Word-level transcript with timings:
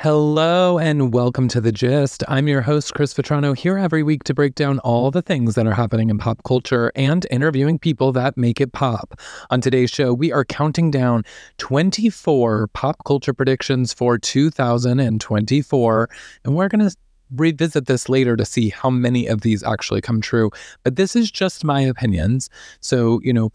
Hello 0.00 0.78
and 0.78 1.12
welcome 1.12 1.48
to 1.48 1.60
The 1.60 1.72
Gist. 1.72 2.22
I'm 2.28 2.46
your 2.46 2.60
host, 2.60 2.94
Chris 2.94 3.12
Vetrano, 3.12 3.56
here 3.56 3.76
every 3.76 4.04
week 4.04 4.22
to 4.24 4.32
break 4.32 4.54
down 4.54 4.78
all 4.78 5.10
the 5.10 5.22
things 5.22 5.56
that 5.56 5.66
are 5.66 5.74
happening 5.74 6.08
in 6.08 6.18
pop 6.18 6.40
culture 6.44 6.92
and 6.94 7.26
interviewing 7.32 7.80
people 7.80 8.12
that 8.12 8.36
make 8.36 8.60
it 8.60 8.70
pop. 8.70 9.20
On 9.50 9.60
today's 9.60 9.90
show, 9.90 10.14
we 10.14 10.30
are 10.30 10.44
counting 10.44 10.92
down 10.92 11.24
24 11.56 12.68
pop 12.74 13.02
culture 13.06 13.34
predictions 13.34 13.92
for 13.92 14.18
2024, 14.18 16.10
and 16.44 16.54
we're 16.54 16.68
going 16.68 16.88
to 16.88 16.96
revisit 17.34 17.86
this 17.86 18.08
later 18.08 18.36
to 18.36 18.44
see 18.44 18.68
how 18.68 18.90
many 18.90 19.26
of 19.26 19.40
these 19.40 19.64
actually 19.64 20.00
come 20.00 20.20
true. 20.20 20.48
But 20.84 20.94
this 20.94 21.16
is 21.16 21.28
just 21.28 21.64
my 21.64 21.80
opinions. 21.80 22.48
So, 22.78 23.20
you 23.24 23.32
know, 23.32 23.50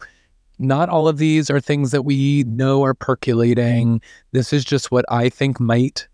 not 0.58 0.90
all 0.90 1.08
of 1.08 1.16
these 1.16 1.48
are 1.48 1.58
things 1.58 1.90
that 1.92 2.02
we 2.02 2.44
know 2.46 2.84
are 2.84 2.92
percolating. 2.92 4.02
This 4.32 4.52
is 4.52 4.62
just 4.62 4.90
what 4.90 5.06
I 5.08 5.30
think 5.30 5.58
might 5.58 6.06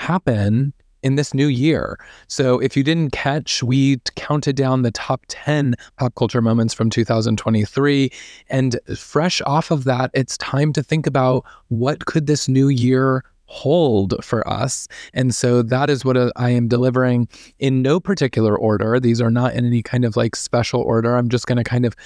happen 0.00 0.72
in 1.02 1.16
this 1.16 1.32
new 1.32 1.46
year. 1.46 1.98
So 2.26 2.58
if 2.58 2.76
you 2.76 2.82
didn't 2.82 3.10
catch, 3.10 3.62
we 3.62 3.98
counted 4.16 4.56
down 4.56 4.82
the 4.82 4.90
top 4.90 5.22
10 5.28 5.74
pop 5.96 6.14
culture 6.14 6.42
moments 6.42 6.74
from 6.74 6.90
2023 6.90 8.10
and 8.48 8.78
fresh 8.96 9.40
off 9.46 9.70
of 9.70 9.84
that, 9.84 10.10
it's 10.14 10.36
time 10.38 10.72
to 10.74 10.82
think 10.82 11.06
about 11.06 11.44
what 11.68 12.04
could 12.06 12.26
this 12.26 12.48
new 12.48 12.68
year 12.68 13.24
hold 13.50 14.14
for 14.24 14.48
us. 14.48 14.86
And 15.12 15.34
so 15.34 15.60
that 15.62 15.90
is 15.90 16.04
what 16.04 16.16
uh, 16.16 16.30
I 16.36 16.50
am 16.50 16.68
delivering 16.68 17.26
in 17.58 17.82
no 17.82 17.98
particular 17.98 18.56
order. 18.56 19.00
These 19.00 19.20
are 19.20 19.30
not 19.30 19.54
in 19.54 19.66
any 19.66 19.82
kind 19.82 20.04
of 20.04 20.16
like 20.16 20.36
special 20.36 20.80
order. 20.82 21.16
I'm 21.16 21.28
just 21.28 21.48
going 21.48 21.58
to 21.58 21.64
kind 21.64 21.84
of 21.84 21.96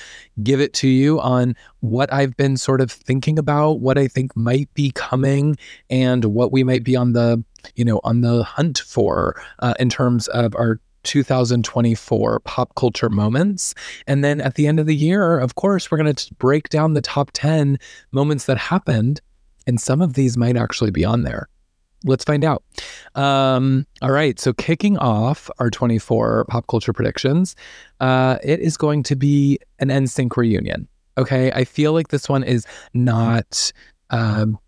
give 0.43 0.59
it 0.59 0.73
to 0.75 0.89
you 0.89 1.21
on 1.21 1.55
what 1.81 2.11
I've 2.11 2.35
been 2.39 2.57
sort 2.57 2.81
of 2.81 2.91
thinking 2.91 3.39
about, 3.39 3.81
what 3.81 3.99
I 3.99 4.09
think 4.09 4.35
might 4.35 4.73
be 4.73 4.91
coming, 4.93 5.59
and 5.91 6.25
what 6.25 6.51
we 6.51 6.65
might 6.65 6.83
be 6.83 6.97
on 6.97 7.13
the, 7.13 7.45
you 7.77 7.85
know, 7.85 8.01
on 8.05 8.21
the 8.21 8.43
hunt 8.43 8.79
for 8.79 9.41
uh, 9.61 9.75
in 9.79 9.89
terms 9.89 10.29
of 10.29 10.55
our 10.57 10.81
2024 11.05 12.41
pop 12.41 12.75
culture 12.77 13.11
moments. 13.11 13.75
And 14.07 14.25
then 14.25 14.41
at 14.41 14.55
the 14.55 14.67
end 14.67 14.81
of 14.81 14.87
the 14.87 14.97
year, 14.97 15.39
of 15.39 15.55
course, 15.55 15.91
we're 15.91 15.99
going 15.99 16.15
to 16.15 16.35
break 16.37 16.71
down 16.71 16.95
the 16.95 17.03
top 17.03 17.31
10 17.35 17.79
moments 18.13 18.47
that 18.47 18.57
happened 18.57 19.21
and 19.67 19.81
some 19.81 20.01
of 20.01 20.15
these 20.15 20.37
might 20.37 20.57
actually 20.57 20.91
be 20.91 21.05
on 21.05 21.23
there. 21.23 21.49
Let's 22.05 22.25
find 22.25 22.45
out. 22.45 22.63
Um, 23.15 23.87
all 24.03 24.11
right. 24.11 24.39
So, 24.39 24.53
kicking 24.53 24.99
off 24.99 25.51
our 25.59 25.71
24 25.71 26.45
pop 26.49 26.67
culture 26.67 26.93
predictions, 26.93 27.57
uh, 28.01 28.37
it 28.43 28.61
is 28.61 28.77
going 28.77 29.03
to 29.05 29.17
be 29.17 29.59
an 29.79 29.89
NSYNC 29.89 30.37
reunion. 30.37 30.87
Okay. 31.17 31.51
I 31.53 31.65
feel 31.65 31.95
like 31.95 32.09
this 32.09 32.29
one 32.29 32.45
is 32.45 32.67
not 32.93 33.73
um, 34.11 34.59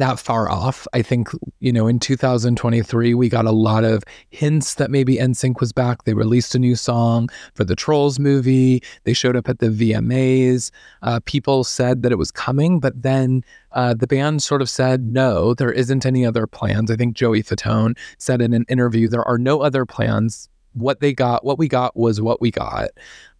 that 0.00 0.18
far 0.18 0.50
off. 0.50 0.86
I 0.92 1.02
think, 1.02 1.28
you 1.60 1.72
know, 1.72 1.86
in 1.86 1.98
2023, 1.98 3.14
we 3.14 3.28
got 3.28 3.44
a 3.44 3.52
lot 3.52 3.84
of 3.84 4.02
hints 4.30 4.74
that 4.74 4.90
maybe 4.90 5.16
NSYNC 5.16 5.60
was 5.60 5.72
back. 5.72 6.04
They 6.04 6.14
released 6.14 6.54
a 6.54 6.58
new 6.58 6.76
song 6.76 7.28
for 7.54 7.64
the 7.64 7.76
Trolls 7.76 8.18
movie. 8.18 8.82
They 9.04 9.12
showed 9.12 9.36
up 9.36 9.48
at 9.48 9.58
the 9.58 9.68
VMAs. 9.68 10.70
Uh, 11.02 11.20
people 11.24 11.64
said 11.64 12.02
that 12.02 12.12
it 12.12 12.18
was 12.18 12.30
coming, 12.30 12.80
but 12.80 13.02
then 13.02 13.44
uh, 13.72 13.94
the 13.94 14.06
band 14.06 14.42
sort 14.42 14.62
of 14.62 14.70
said, 14.70 15.12
no, 15.12 15.54
there 15.54 15.72
isn't 15.72 16.06
any 16.06 16.24
other 16.24 16.46
plans. 16.46 16.90
I 16.90 16.96
think 16.96 17.14
Joey 17.14 17.42
Fatone 17.42 17.96
said 18.18 18.40
in 18.40 18.54
an 18.54 18.64
interview, 18.68 19.08
there 19.08 19.26
are 19.26 19.38
no 19.38 19.60
other 19.60 19.84
plans. 19.84 20.48
What 20.72 21.00
they 21.00 21.12
got, 21.12 21.44
what 21.44 21.58
we 21.58 21.68
got 21.68 21.96
was 21.96 22.20
what 22.20 22.40
we 22.40 22.50
got. 22.50 22.90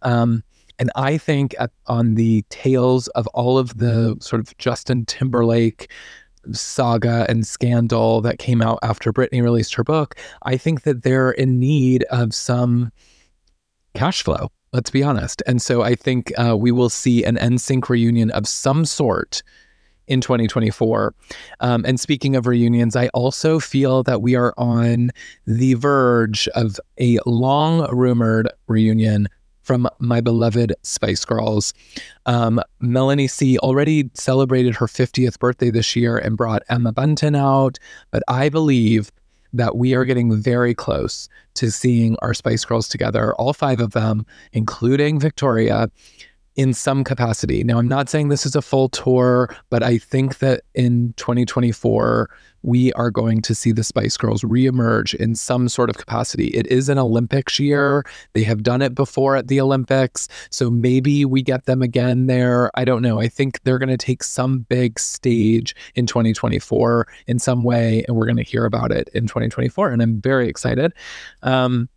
Um, 0.01 0.43
and 0.79 0.91
I 0.95 1.17
think 1.17 1.55
at, 1.59 1.71
on 1.87 2.15
the 2.15 2.43
tails 2.49 3.07
of 3.09 3.27
all 3.27 3.57
of 3.57 3.77
the 3.77 4.17
sort 4.19 4.39
of 4.41 4.57
Justin 4.57 5.05
Timberlake 5.05 5.89
saga 6.51 7.25
and 7.29 7.45
scandal 7.45 8.21
that 8.21 8.39
came 8.39 8.61
out 8.61 8.79
after 8.83 9.11
Britney 9.11 9.41
released 9.41 9.73
her 9.75 9.83
book, 9.83 10.15
I 10.43 10.57
think 10.57 10.83
that 10.83 11.03
they're 11.03 11.31
in 11.31 11.59
need 11.59 12.03
of 12.05 12.33
some 12.33 12.91
cash 13.93 14.23
flow. 14.23 14.51
Let's 14.73 14.89
be 14.89 15.03
honest. 15.03 15.41
And 15.47 15.61
so 15.61 15.83
I 15.83 15.95
think 15.95 16.33
uh, 16.37 16.57
we 16.57 16.71
will 16.71 16.89
see 16.89 17.23
an 17.23 17.37
NSYNC 17.37 17.87
reunion 17.87 18.29
of 18.31 18.47
some 18.47 18.83
sort 18.83 19.41
in 20.07 20.21
2024. 20.21 21.15
Um, 21.61 21.85
and 21.85 21.99
speaking 21.99 22.35
of 22.35 22.45
reunions, 22.45 22.95
I 22.95 23.07
also 23.09 23.59
feel 23.59 24.03
that 24.03 24.21
we 24.21 24.35
are 24.35 24.53
on 24.57 25.11
the 25.45 25.73
verge 25.75 26.47
of 26.49 26.79
a 26.99 27.19
long 27.25 27.89
rumored 27.91 28.49
reunion 28.67 29.27
from 29.65 29.89
my 29.99 30.21
beloved 30.21 30.73
Spice 30.83 31.25
Girls. 31.25 31.73
Um, 32.27 32.61
Melanie 32.79 33.27
C 33.27 33.57
already 33.57 34.09
celebrated 34.13 34.75
her 34.75 34.85
50th 34.85 35.39
birthday 35.39 35.71
this 35.71 35.95
year 35.95 36.17
and 36.17 36.37
brought 36.37 36.61
Emma 36.69 36.91
Bunton 36.91 37.35
out, 37.35 37.79
but 38.11 38.21
I 38.27 38.49
believe 38.49 39.11
that 39.53 39.75
we 39.77 39.95
are 39.95 40.05
getting 40.05 40.35
very 40.35 40.75
close 40.75 41.27
to 41.55 41.71
seeing 41.71 42.15
our 42.21 42.33
Spice 42.33 42.63
Girls 42.63 42.87
together, 42.87 43.33
all 43.35 43.53
five 43.53 43.79
of 43.79 43.91
them, 43.91 44.25
including 44.53 45.19
Victoria 45.19 45.89
in 46.55 46.73
some 46.73 47.03
capacity. 47.03 47.63
Now, 47.63 47.77
I'm 47.77 47.87
not 47.87 48.09
saying 48.09 48.29
this 48.29 48.45
is 48.45 48.55
a 48.55 48.61
full 48.61 48.89
tour, 48.89 49.53
but 49.69 49.83
I 49.83 49.97
think 49.97 50.39
that 50.39 50.61
in 50.73 51.13
2024, 51.17 52.29
we 52.61 52.91
are 52.93 53.11
going 53.11 53.41
to 53.41 53.53
see 53.53 53.71
the 53.71 53.83
Spice 53.83 54.17
Girls 54.17 54.41
reemerge 54.41 55.13
in 55.13 55.35
some 55.35 55.69
sort 55.69 55.89
of 55.89 55.97
capacity. 55.97 56.47
It 56.47 56.65
is 56.67 56.89
an 56.89 56.97
Olympics 56.97 57.59
year. 57.59 58.03
They 58.33 58.43
have 58.43 58.63
done 58.63 58.81
it 58.81 58.95
before 58.95 59.35
at 59.35 59.49
the 59.49 59.61
Olympics. 59.61 60.27
So 60.49 60.71
maybe 60.71 61.25
we 61.25 61.43
get 61.43 61.65
them 61.65 61.81
again 61.81 62.25
there. 62.25 62.71
I 62.73 62.85
don't 62.85 63.03
know. 63.03 63.19
I 63.19 63.27
think 63.27 63.61
they're 63.63 63.77
going 63.77 63.89
to 63.89 63.97
take 63.97 64.23
some 64.23 64.59
big 64.59 64.97
stage 64.97 65.75
in 65.93 66.07
2024 66.07 67.07
in 67.27 67.37
some 67.37 67.63
way, 67.63 68.03
and 68.07 68.15
we're 68.15 68.25
going 68.25 68.37
to 68.37 68.43
hear 68.43 68.65
about 68.65 68.91
it 68.91 69.09
in 69.13 69.27
2024. 69.27 69.91
And 69.91 70.01
I'm 70.01 70.19
very 70.21 70.47
excited. 70.47 70.93
Um, 71.43 71.89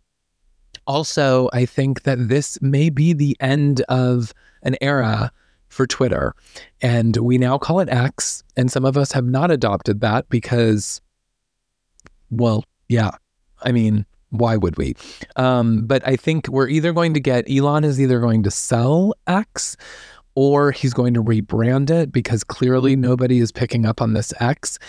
also, 0.85 1.49
I 1.53 1.65
think 1.65 2.03
that 2.03 2.29
this 2.29 2.61
may 2.61 2.89
be 2.89 3.13
the 3.13 3.37
end 3.39 3.81
of 3.89 4.33
an 4.63 4.75
era 4.81 5.31
for 5.67 5.85
Twitter. 5.87 6.33
And 6.81 7.15
we 7.17 7.37
now 7.37 7.57
call 7.57 7.79
it 7.79 7.89
X. 7.89 8.43
And 8.57 8.71
some 8.71 8.85
of 8.85 8.97
us 8.97 9.11
have 9.11 9.25
not 9.25 9.51
adopted 9.51 10.01
that 10.01 10.27
because, 10.29 11.01
well, 12.29 12.63
yeah. 12.87 13.11
I 13.61 13.71
mean, 13.71 14.05
why 14.29 14.57
would 14.57 14.77
we? 14.77 14.95
Um, 15.35 15.85
but 15.85 16.07
I 16.07 16.15
think 16.15 16.47
we're 16.47 16.69
either 16.69 16.93
going 16.93 17.13
to 17.13 17.19
get 17.19 17.49
Elon 17.49 17.83
is 17.83 17.99
either 17.99 18.19
going 18.19 18.43
to 18.43 18.51
sell 18.51 19.13
X 19.27 19.75
or 20.35 20.71
he's 20.71 20.93
going 20.93 21.13
to 21.15 21.23
rebrand 21.23 21.89
it 21.89 22.11
because 22.11 22.43
clearly 22.43 22.95
nobody 22.95 23.39
is 23.39 23.51
picking 23.51 23.85
up 23.85 24.01
on 24.01 24.13
this 24.13 24.33
X. 24.39 24.79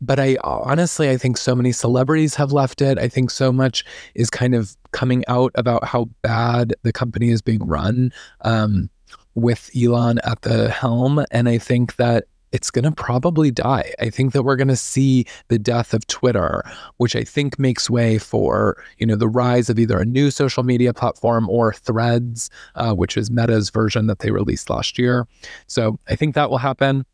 But 0.00 0.20
I 0.20 0.36
honestly, 0.44 1.08
I 1.08 1.16
think 1.16 1.38
so 1.38 1.54
many 1.54 1.72
celebrities 1.72 2.34
have 2.34 2.52
left 2.52 2.82
it. 2.82 2.98
I 2.98 3.08
think 3.08 3.30
so 3.30 3.52
much 3.52 3.84
is 4.14 4.28
kind 4.28 4.54
of 4.54 4.76
coming 4.92 5.24
out 5.28 5.50
about 5.54 5.84
how 5.84 6.10
bad 6.22 6.74
the 6.82 6.92
company 6.92 7.30
is 7.30 7.40
being 7.40 7.66
run. 7.66 8.12
Um, 8.42 8.90
with 9.34 9.70
Elon 9.76 10.18
at 10.24 10.42
the 10.42 10.70
helm. 10.70 11.24
And 11.30 11.48
I 11.48 11.58
think 11.58 11.96
that 11.96 12.24
it's 12.52 12.70
going 12.70 12.84
to 12.84 12.92
probably 12.92 13.50
die. 13.50 13.92
I 13.98 14.10
think 14.10 14.32
that 14.32 14.44
we're 14.44 14.54
going 14.54 14.68
to 14.68 14.76
see 14.76 15.26
the 15.48 15.58
death 15.58 15.92
of 15.92 16.06
Twitter, 16.06 16.62
which 16.98 17.16
I 17.16 17.24
think 17.24 17.58
makes 17.58 17.90
way 17.90 18.16
for, 18.16 18.80
you 18.98 19.06
know, 19.06 19.16
the 19.16 19.28
rise 19.28 19.68
of 19.68 19.78
either 19.78 19.98
a 19.98 20.04
new 20.04 20.30
social 20.30 20.62
media 20.62 20.94
platform 20.94 21.48
or 21.48 21.72
Threads, 21.72 22.50
uh, 22.76 22.94
which 22.94 23.16
is 23.16 23.28
Meta's 23.28 23.70
version 23.70 24.06
that 24.06 24.20
they 24.20 24.30
released 24.30 24.70
last 24.70 25.00
year. 25.00 25.26
So 25.66 25.98
I 26.08 26.14
think 26.14 26.36
that 26.36 26.48
will 26.48 26.58
happen. 26.58 27.04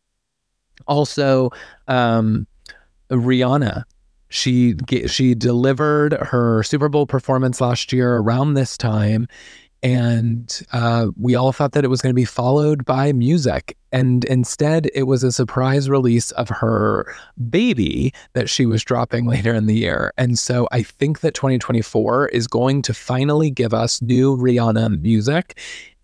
Also, 0.85 1.49
um, 1.87 2.45
Rihanna 3.09 3.83
she 4.31 4.75
she 5.07 5.35
delivered 5.35 6.13
her 6.13 6.63
Super 6.63 6.87
Bowl 6.87 7.05
performance 7.05 7.59
last 7.59 7.91
year 7.91 8.15
around 8.15 8.53
this 8.53 8.77
time 8.77 9.27
and 9.83 10.61
uh, 10.73 11.07
we 11.19 11.35
all 11.35 11.51
thought 11.51 11.71
that 11.71 11.83
it 11.83 11.89
was 11.89 12.01
going 12.01 12.11
to 12.11 12.19
be 12.19 12.25
followed 12.25 12.85
by 12.85 13.11
music. 13.13 13.77
And 13.91 14.23
instead, 14.25 14.89
it 14.93 15.03
was 15.03 15.23
a 15.23 15.31
surprise 15.31 15.89
release 15.89 16.31
of 16.31 16.49
her 16.49 17.13
baby 17.49 18.13
that 18.33 18.49
she 18.49 18.65
was 18.65 18.83
dropping 18.83 19.25
later 19.27 19.53
in 19.53 19.65
the 19.65 19.75
year. 19.75 20.13
And 20.17 20.37
so 20.37 20.67
I 20.71 20.83
think 20.83 21.21
that 21.21 21.33
2024 21.33 22.27
is 22.29 22.47
going 22.47 22.83
to 22.83 22.93
finally 22.93 23.49
give 23.49 23.73
us 23.73 24.01
new 24.01 24.37
Rihanna 24.37 25.01
music 25.01 25.57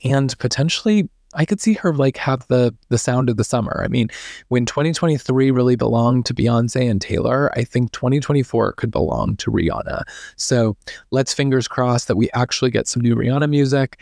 and 0.03 0.38
potentially 0.39 1.09
I 1.33 1.45
could 1.45 1.59
see 1.59 1.74
her 1.74 1.94
like 1.94 2.18
have 2.18 2.47
the 2.47 2.74
the 2.89 2.97
sound 2.97 3.29
of 3.29 3.38
the 3.38 3.44
summer. 3.44 3.81
I 3.83 3.88
mean, 3.88 4.09
when 4.47 4.65
2023 4.65 5.51
really 5.51 5.75
belonged 5.75 6.25
to 6.27 6.33
Beyonce 6.33 6.89
and 6.89 7.01
Taylor, 7.01 7.51
I 7.56 7.63
think 7.63 7.91
2024 7.91 8.74
could 8.74 8.91
belong 8.91 9.35
to 9.38 9.51
Rihanna. 9.51 10.03
So 10.35 10.77
let's 11.12 11.33
fingers 11.33 11.68
crossed 11.68 12.07
that 12.07 12.18
we 12.18 12.29
actually 12.33 12.71
get 12.71 12.88
some 12.88 13.01
new 13.01 13.15
Rihanna 13.15 13.50
music. 13.50 14.00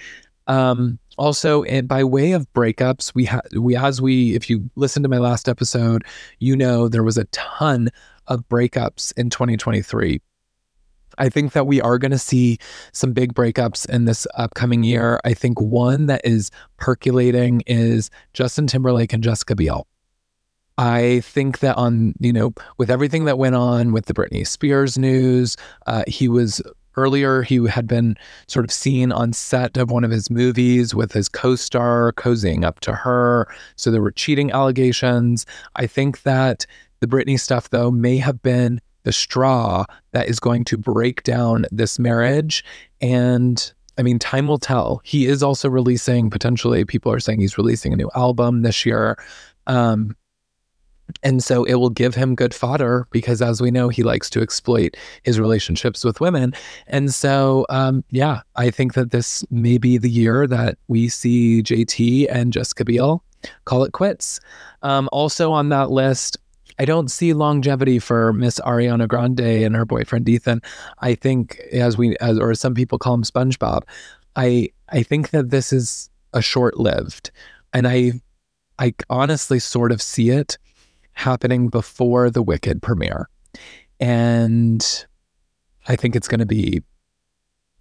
Um, 0.47 0.99
also, 1.17 1.63
and 1.63 1.87
by 1.87 2.03
way 2.03 2.33
of 2.33 2.51
breakups, 2.53 3.15
we 3.15 3.25
had 3.25 3.41
we 3.57 3.75
as 3.75 4.01
we 4.01 4.35
if 4.35 4.49
you 4.49 4.69
listen 4.75 5.01
to 5.03 5.09
my 5.09 5.17
last 5.17 5.49
episode, 5.49 6.03
you 6.39 6.55
know 6.55 6.87
there 6.87 7.03
was 7.03 7.17
a 7.17 7.25
ton 7.25 7.89
of 8.27 8.47
breakups 8.49 9.13
in 9.17 9.29
2023 9.29 10.21
I 11.17 11.29
think 11.29 11.53
that 11.53 11.67
we 11.67 11.81
are 11.81 11.97
going 11.97 12.11
to 12.11 12.17
see 12.17 12.57
some 12.91 13.13
big 13.13 13.33
breakups 13.33 13.89
in 13.89 14.05
this 14.05 14.27
upcoming 14.35 14.83
year. 14.83 15.19
I 15.23 15.33
think 15.33 15.59
one 15.59 16.05
that 16.07 16.21
is 16.23 16.51
percolating 16.77 17.61
is 17.67 18.09
Justin 18.33 18.67
Timberlake 18.67 19.13
and 19.13 19.23
Jessica 19.23 19.55
Biel. 19.55 19.87
I 20.77 21.21
think 21.21 21.59
that 21.59 21.77
on, 21.77 22.13
you 22.19 22.33
know, 22.33 22.53
with 22.77 22.91
everything 22.91 23.25
that 23.25 23.37
went 23.37 23.55
on 23.55 23.93
with 23.93 24.05
the 24.05 24.13
Britney 24.13 24.45
Spears 24.45 24.97
news, 24.97 25.55
uh, 25.87 26.03
he 26.05 26.27
was 26.27 26.61
earlier, 26.97 27.41
he 27.41 27.65
had 27.67 27.87
been 27.87 28.17
sort 28.47 28.65
of 28.65 28.71
seen 28.71 29.11
on 29.11 29.33
set 29.33 29.77
of 29.77 29.91
one 29.91 30.03
of 30.03 30.11
his 30.11 30.29
movies 30.29 30.93
with 30.93 31.13
his 31.13 31.29
co 31.29 31.55
star 31.55 32.11
cozying 32.13 32.63
up 32.63 32.79
to 32.81 32.93
her. 32.93 33.47
So 33.75 33.91
there 33.91 34.01
were 34.01 34.11
cheating 34.11 34.51
allegations. 34.51 35.45
I 35.75 35.87
think 35.87 36.23
that 36.23 36.65
the 36.99 37.07
Britney 37.07 37.39
stuff, 37.39 37.69
though, 37.69 37.91
may 37.91 38.17
have 38.17 38.41
been 38.41 38.81
the 39.05 39.13
straw 39.13 39.85
that 40.11 40.27
is 40.27 40.39
going 40.39 40.65
to 40.65 40.77
break 40.77 41.23
down 41.23 41.65
this 41.71 41.97
marriage. 41.97 42.65
And 42.99 43.73
I 43.97 44.01
mean, 44.01 44.19
time 44.19 44.47
will 44.47 44.59
tell. 44.59 44.99
He 45.05 45.25
is 45.25 45.41
also 45.41 45.69
releasing, 45.69 46.29
potentially, 46.29 46.83
people 46.83 47.11
are 47.11 47.19
saying 47.19 47.39
he's 47.39 47.57
releasing 47.57 47.93
a 47.93 47.95
new 47.95 48.09
album 48.15 48.63
this 48.63 48.85
year. 48.85 49.17
Um, 49.67 50.15
and 51.21 51.43
so 51.43 51.63
it 51.65 51.75
will 51.75 51.91
give 51.91 52.15
him 52.15 52.35
good 52.35 52.53
fodder 52.53 53.07
because, 53.11 53.41
as 53.41 53.61
we 53.61 53.69
know, 53.69 53.89
he 53.89 54.01
likes 54.01 54.29
to 54.31 54.41
exploit 54.41 54.97
his 55.23 55.39
relationships 55.39 56.03
with 56.03 56.19
women. 56.19 56.53
And 56.87 57.13
so, 57.13 57.65
um, 57.69 58.03
yeah, 58.09 58.41
I 58.55 58.71
think 58.71 58.95
that 58.95 59.11
this 59.11 59.45
may 59.51 59.77
be 59.77 59.97
the 59.97 60.09
year 60.09 60.47
that 60.47 60.77
we 60.87 61.07
see 61.07 61.61
JT 61.61 62.27
and 62.29 62.51
Jessica 62.51 62.83
Biel 62.83 63.23
call 63.65 63.83
it 63.83 63.91
quits. 63.91 64.39
Um, 64.81 65.07
also 65.11 65.51
on 65.51 65.69
that 65.69 65.91
list, 65.91 66.37
I 66.77 66.85
don't 66.85 67.09
see 67.09 67.33
longevity 67.33 67.99
for 67.99 68.33
Miss 68.33 68.59
Ariana 68.59 69.07
Grande 69.07 69.39
and 69.39 69.75
her 69.75 69.85
boyfriend 69.85 70.27
Ethan. 70.27 70.61
I 70.99 71.15
think, 71.15 71.59
as 71.71 71.97
we, 71.97 72.17
as, 72.17 72.37
or 72.37 72.51
as 72.51 72.59
some 72.59 72.73
people 72.73 72.97
call 72.97 73.13
him 73.13 73.23
SpongeBob, 73.23 73.83
I 74.35 74.69
I 74.89 75.03
think 75.03 75.29
that 75.29 75.49
this 75.49 75.71
is 75.71 76.09
a 76.33 76.41
short 76.41 76.77
lived, 76.77 77.31
and 77.73 77.87
I 77.87 78.13
I 78.77 78.93
honestly 79.09 79.59
sort 79.59 79.91
of 79.91 80.01
see 80.01 80.29
it 80.29 80.57
happening 81.13 81.69
before 81.69 82.29
the 82.29 82.41
Wicked 82.41 82.81
premiere. 82.81 83.29
And 83.99 85.05
I 85.87 85.95
think 85.95 86.15
it's 86.15 86.27
going 86.27 86.41
to 86.41 86.45
be, 86.45 86.81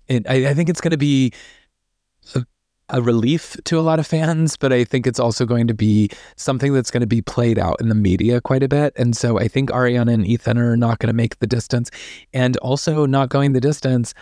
it, 0.06 0.24
I, 0.28 0.50
I 0.50 0.54
think 0.54 0.68
it's 0.68 0.80
going 0.80 0.92
to 0.92 0.96
be 0.96 1.32
a, 2.88 3.02
relief 3.02 3.56
to 3.64 3.78
a 3.78 3.82
lot 3.82 3.98
of 3.98 4.06
fans, 4.06 4.56
but 4.56 4.72
I 4.72 4.84
think 4.84 5.06
it's 5.06 5.20
also 5.20 5.44
going 5.44 5.66
to 5.66 5.74
be 5.74 6.10
something 6.36 6.72
that's 6.72 6.90
going 6.90 7.00
to 7.02 7.06
be 7.06 7.22
played 7.22 7.58
out 7.58 7.80
in 7.80 7.88
the 7.88 7.94
media 7.94 8.40
quite 8.40 8.62
a 8.62 8.68
bit. 8.68 8.92
And 8.96 9.16
so 9.16 9.38
I 9.38 9.48
think 9.48 9.70
Ariana 9.70 10.12
and 10.12 10.26
Ethan 10.26 10.58
are 10.58 10.76
not 10.76 10.98
going 10.98 11.08
to 11.08 11.14
make 11.14 11.38
the 11.38 11.46
distance 11.46 11.90
and 12.32 12.56
also 12.58 13.06
not 13.06 13.28
going 13.28 13.52
the 13.52 13.60
distance 13.60 14.14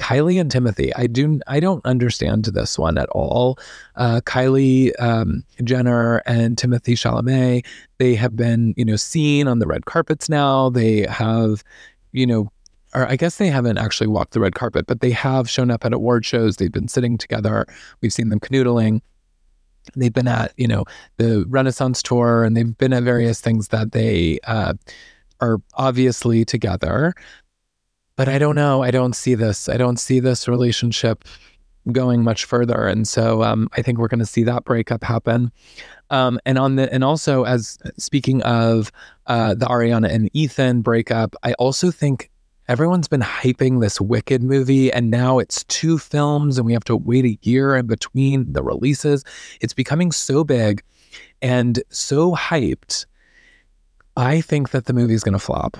Kylie 0.00 0.40
and 0.40 0.50
Timothée. 0.50 0.92
I 0.96 1.06
do 1.06 1.40
I 1.46 1.60
don't 1.60 1.84
understand 1.84 2.46
this 2.46 2.78
one 2.78 2.98
at 2.98 3.08
all. 3.10 3.58
Uh, 3.96 4.20
Kylie 4.24 4.92
um, 5.00 5.44
Jenner 5.62 6.22
and 6.26 6.56
Timothée 6.56 6.96
Chalamet. 6.96 7.66
They 7.98 8.14
have 8.14 8.34
been 8.34 8.74
you 8.76 8.84
know 8.84 8.96
seen 8.96 9.46
on 9.46 9.58
the 9.58 9.66
red 9.66 9.84
carpets 9.84 10.28
now. 10.28 10.70
They 10.70 11.02
have 11.02 11.62
you 12.12 12.26
know. 12.26 12.50
Or 12.94 13.06
I 13.06 13.16
guess 13.16 13.36
they 13.36 13.48
haven't 13.48 13.78
actually 13.78 14.08
walked 14.08 14.32
the 14.32 14.40
red 14.40 14.54
carpet, 14.54 14.86
but 14.86 15.00
they 15.00 15.12
have 15.12 15.48
shown 15.48 15.70
up 15.70 15.84
at 15.84 15.92
award 15.92 16.26
shows. 16.26 16.56
They've 16.56 16.72
been 16.72 16.88
sitting 16.88 17.16
together. 17.16 17.66
We've 18.00 18.12
seen 18.12 18.30
them 18.30 18.40
canoodling. 18.40 19.00
They've 19.94 20.12
been 20.12 20.28
at, 20.28 20.52
you 20.56 20.66
know, 20.66 20.84
the 21.16 21.44
Renaissance 21.48 22.02
tour 22.02 22.44
and 22.44 22.56
they've 22.56 22.76
been 22.76 22.92
at 22.92 23.02
various 23.02 23.40
things 23.40 23.68
that 23.68 23.92
they 23.92 24.38
uh, 24.44 24.74
are 25.40 25.60
obviously 25.74 26.44
together 26.44 27.14
but 28.20 28.28
I 28.28 28.38
don't 28.38 28.54
know. 28.54 28.82
I 28.82 28.90
don't 28.90 29.16
see 29.16 29.34
this. 29.34 29.66
I 29.66 29.78
don't 29.78 29.98
see 29.98 30.20
this 30.20 30.46
relationship 30.46 31.24
going 31.90 32.22
much 32.22 32.44
further, 32.44 32.86
and 32.86 33.08
so 33.08 33.42
um, 33.42 33.70
I 33.78 33.80
think 33.80 33.98
we're 33.98 34.08
going 34.08 34.18
to 34.20 34.26
see 34.26 34.42
that 34.42 34.64
breakup 34.64 35.02
happen. 35.02 35.50
Um, 36.10 36.38
and 36.44 36.58
on 36.58 36.76
the 36.76 36.92
and 36.92 37.02
also 37.02 37.44
as 37.44 37.78
speaking 37.96 38.42
of 38.42 38.92
uh, 39.26 39.54
the 39.54 39.64
Ariana 39.64 40.10
and 40.10 40.28
Ethan 40.34 40.82
breakup, 40.82 41.34
I 41.44 41.54
also 41.54 41.90
think 41.90 42.29
everyone's 42.70 43.08
been 43.08 43.20
hyping 43.20 43.80
this 43.80 44.00
Wicked 44.00 44.44
movie, 44.44 44.92
and 44.92 45.10
now 45.10 45.40
it's 45.40 45.64
two 45.64 45.98
films, 45.98 46.56
and 46.56 46.64
we 46.64 46.72
have 46.72 46.84
to 46.84 46.96
wait 46.96 47.24
a 47.24 47.36
year 47.42 47.74
in 47.74 47.88
between 47.88 48.50
the 48.52 48.62
releases. 48.62 49.24
It's 49.60 49.74
becoming 49.74 50.12
so 50.12 50.44
big 50.44 50.80
and 51.42 51.82
so 51.88 52.36
hyped. 52.36 53.06
I 54.16 54.40
think 54.40 54.70
that 54.70 54.84
the 54.86 54.92
movie 54.92 55.14
is 55.14 55.24
going 55.24 55.32
to 55.32 55.40
flop. 55.40 55.78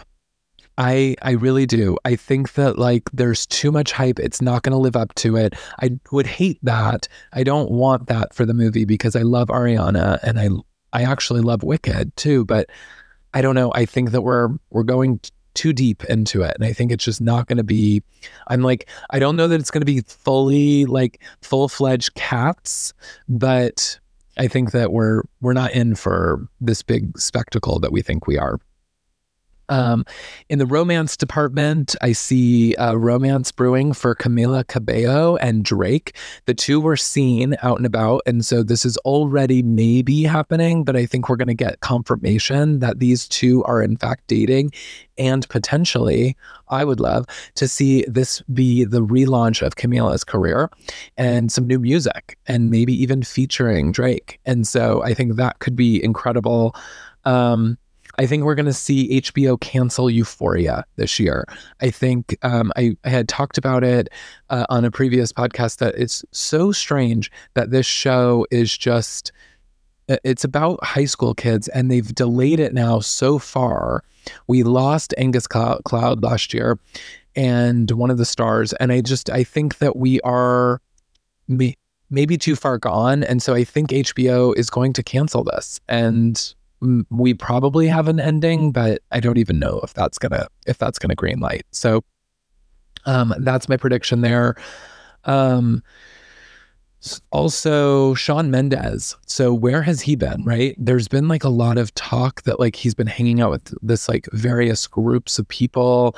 I 0.79 1.15
I 1.23 1.33
really 1.33 1.65
do. 1.65 1.97
I 2.05 2.17
think 2.17 2.55
that 2.55 2.77
like 2.77 3.09
there's 3.13 3.47
too 3.47 3.71
much 3.71 3.93
hype. 3.93 4.19
It's 4.19 4.43
not 4.43 4.63
going 4.63 4.73
to 4.73 4.79
live 4.79 4.97
up 4.97 5.15
to 5.17 5.37
it. 5.37 5.55
I 5.81 5.91
would 6.11 6.27
hate 6.27 6.59
that. 6.63 7.07
I 7.33 7.45
don't 7.45 7.71
want 7.71 8.09
that 8.09 8.35
for 8.35 8.45
the 8.45 8.55
movie 8.55 8.85
because 8.85 9.15
I 9.15 9.23
love 9.23 9.49
Ariana 9.49 10.19
and 10.25 10.41
I 10.41 10.49
I 10.93 11.05
actually 11.05 11.43
love 11.43 11.63
Wicked 11.63 12.17
too, 12.17 12.45
but 12.47 12.69
I 13.33 13.43
don't 13.43 13.55
know. 13.55 13.71
I 13.75 13.85
think 13.85 14.11
that 14.11 14.23
we're 14.23 14.49
we're 14.71 14.83
going 14.83 15.21
too 15.55 15.73
deep 15.73 16.05
into 16.05 16.43
it 16.43 16.55
and 16.55 16.64
I 16.64 16.73
think 16.73 16.93
it's 16.93 17.05
just 17.05 17.20
not 17.20 17.47
going 17.47 17.56
to 17.58 17.64
be 17.64 18.02
I'm 18.49 18.62
like 18.62 18.88
I 19.11 19.19
don't 19.19 19.37
know 19.37 19.49
that 19.49 19.61
it's 19.61 19.70
going 19.70 19.82
to 19.82 19.87
be 19.87 20.00
fully 20.02 20.85
like 20.87 21.23
full-fledged 21.43 22.14
cats, 22.14 22.93
but 23.29 23.99
I 24.37 24.49
think 24.49 24.73
that 24.73 24.93
we're 24.93 25.23
we're 25.41 25.52
not 25.52 25.73
in 25.73 25.94
for 25.94 26.47
this 26.61 26.82
big 26.82 27.19
spectacle 27.19 27.79
that 27.81 27.93
we 27.93 28.02
think 28.02 28.26
we 28.26 28.38
are. 28.38 28.58
Um, 29.71 30.05
in 30.49 30.59
the 30.59 30.67
romance 30.67 31.17
department, 31.17 31.97
I 32.03 32.13
see 32.13 32.75
uh, 32.75 32.95
romance 32.95 33.53
brewing 33.53 33.93
for 33.93 34.15
Camila 34.15 34.67
Cabello 34.67 35.37
and 35.37 35.65
Drake. 35.65 36.17
The 36.47 36.55
two 36.55 36.81
were 36.81 36.97
seen 36.97 37.57
out 37.63 37.79
and 37.79 37.87
about. 37.87 38.23
And 38.27 38.45
so 38.45 38.63
this 38.63 38.85
is 38.85 38.99
already 38.99 39.63
maybe 39.63 40.25
happening, 40.25 40.85
but 40.85 40.97
I 40.97 41.07
think 41.07 41.29
we're 41.29 41.37
going 41.37 41.49
to 41.49 41.55
get 41.55 41.81
confirmation 41.81 42.81
that 42.81 42.99
these 42.99 43.29
two 43.29 43.65
are 43.65 43.81
in 43.81 43.97
fact 43.97 44.27
dating. 44.27 44.73
And 45.17 45.49
potentially, 45.49 46.37
I 46.69 46.85
would 46.85 46.99
love 46.99 47.27
to 47.55 47.69
see 47.69 48.05
this 48.09 48.43
be 48.53 48.85
the 48.85 49.03
relaunch 49.03 49.65
of 49.65 49.77
Camila's 49.77 50.25
career 50.25 50.71
and 51.17 51.53
some 51.53 51.67
new 51.67 51.79
music 51.79 52.37
and 52.47 52.71
maybe 52.71 52.93
even 53.01 53.23
featuring 53.23 53.93
Drake. 53.93 54.41
And 54.45 54.67
so 54.67 55.03
I 55.03 55.15
think 55.15 55.37
that 55.37 55.61
could 55.61 55.77
be 55.77 56.03
incredible. 56.03 56.75
Um, 57.25 57.79
I 58.19 58.26
think 58.26 58.45
we're 58.45 58.55
going 58.55 58.67
to 58.67 58.73
see 58.73 59.21
HBO 59.21 59.61
cancel 59.61 60.11
Euphoria 60.11 60.85
this 60.97 61.19
year. 61.19 61.47
I 61.81 61.90
think 61.90 62.37
um, 62.43 62.73
I, 62.76 62.97
I, 63.05 63.09
had 63.09 63.29
talked 63.29 63.59
about 63.59 63.85
it 63.85 64.09
uh, 64.50 64.67
on 64.69 64.85
a 64.85 64.90
previous 64.90 65.33
podcast 65.33 65.79
that 65.79 65.95
it's 65.97 66.25
so 66.33 66.73
strange 66.73 67.31
that 67.55 67.71
this 67.71 67.87
show 67.87 68.47
is 68.50 68.76
just 68.76 69.33
it's 70.25 70.45
about 70.45 70.83
high 70.83 71.05
school 71.05 71.35
kids 71.35 71.69
and 71.69 71.90
they've 71.90 72.14
delayed 72.14 72.61
it 72.61 72.75
now 72.75 73.00
so 73.00 73.38
far. 73.38 74.02
We 74.49 74.62
lost 74.62 75.14
Angus 75.17 75.47
Cloud 75.47 76.23
last 76.23 76.52
year 76.52 76.79
and 77.37 77.90
one 77.93 78.11
of 78.11 78.19
the 78.19 78.25
stars 78.25 78.73
and 78.75 78.90
I 78.93 79.02
just 79.02 79.31
I 79.31 79.45
think 79.45 79.79
that 79.79 79.97
we 79.97 80.21
are 80.23 80.81
maybe 81.49 82.37
too 82.37 82.57
far 82.57 82.76
gone 82.79 83.23
and 83.23 83.40
so 83.43 83.55
I 83.55 83.62
think 83.62 83.90
HBO 83.90 84.57
is 84.57 84.69
going 84.69 84.93
to 84.95 85.02
cancel 85.02 85.45
this 85.45 85.81
and 85.88 86.55
we 87.11 87.35
probably 87.35 87.87
have 87.87 88.09
an 88.09 88.21
ending, 88.21 88.73
but 88.73 89.03
I 89.11 89.21
don't 89.21 89.39
even 89.39 89.59
know 89.59 89.81
if 89.83 89.95
that's 89.95 90.19
gonna 90.19 90.49
if 90.67 90.79
that's 90.79 90.99
gonna 90.99 91.15
green 91.15 91.41
light. 91.41 91.67
So 91.71 92.03
um, 93.07 93.35
that's 93.39 93.69
my 93.69 93.77
prediction 93.77 94.21
there. 94.23 94.57
Um, 95.25 95.83
also, 97.31 98.15
Shawn 98.15 98.51
Mendes. 98.51 99.17
So 99.27 99.55
where 99.55 99.83
has 99.83 100.03
he 100.03 100.17
been? 100.17 100.45
Right? 100.45 100.75
There's 100.79 101.09
been 101.09 101.29
like 101.29 101.45
a 101.45 101.49
lot 101.49 101.79
of 101.79 101.95
talk 101.95 102.43
that 102.43 102.61
like 102.61 102.77
he's 102.77 102.95
been 102.95 103.07
hanging 103.07 103.41
out 103.41 103.51
with 103.51 103.75
this 103.83 104.09
like 104.09 104.29
various 104.33 104.87
groups 104.87 105.39
of 105.39 105.49
people. 105.49 106.17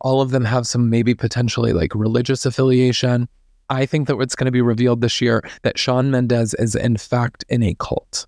All 0.00 0.20
of 0.20 0.30
them 0.30 0.44
have 0.44 0.66
some 0.66 0.90
maybe 0.90 1.14
potentially 1.14 1.72
like 1.72 1.94
religious 1.94 2.44
affiliation. 2.44 3.28
I 3.70 3.86
think 3.86 4.06
that 4.06 4.16
what's 4.16 4.36
going 4.36 4.46
to 4.46 4.52
be 4.52 4.60
revealed 4.62 5.00
this 5.00 5.20
year 5.20 5.42
that 5.62 5.78
Shawn 5.78 6.10
Mendes 6.10 6.54
is 6.54 6.76
in 6.76 6.96
fact 6.96 7.44
in 7.48 7.62
a 7.64 7.74
cult 7.74 8.26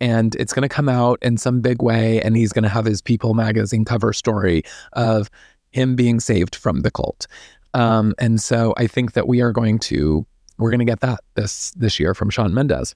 and 0.00 0.34
it's 0.36 0.52
going 0.52 0.62
to 0.62 0.68
come 0.68 0.88
out 0.88 1.18
in 1.22 1.36
some 1.36 1.60
big 1.60 1.82
way 1.82 2.20
and 2.22 2.36
he's 2.36 2.52
going 2.52 2.62
to 2.62 2.68
have 2.68 2.84
his 2.84 3.00
people 3.00 3.34
magazine 3.34 3.84
cover 3.84 4.12
story 4.12 4.62
of 4.94 5.30
him 5.70 5.96
being 5.96 6.20
saved 6.20 6.54
from 6.56 6.80
the 6.80 6.90
cult. 6.90 7.26
Um, 7.74 8.14
and 8.18 8.40
so 8.40 8.72
i 8.78 8.86
think 8.86 9.12
that 9.12 9.28
we 9.28 9.42
are 9.42 9.52
going 9.52 9.78
to 9.80 10.24
we're 10.58 10.70
going 10.70 10.78
to 10.78 10.86
get 10.86 11.00
that 11.00 11.20
this 11.34 11.72
this 11.72 12.00
year 12.00 12.14
from 12.14 12.30
shawn 12.30 12.54
mendes 12.54 12.94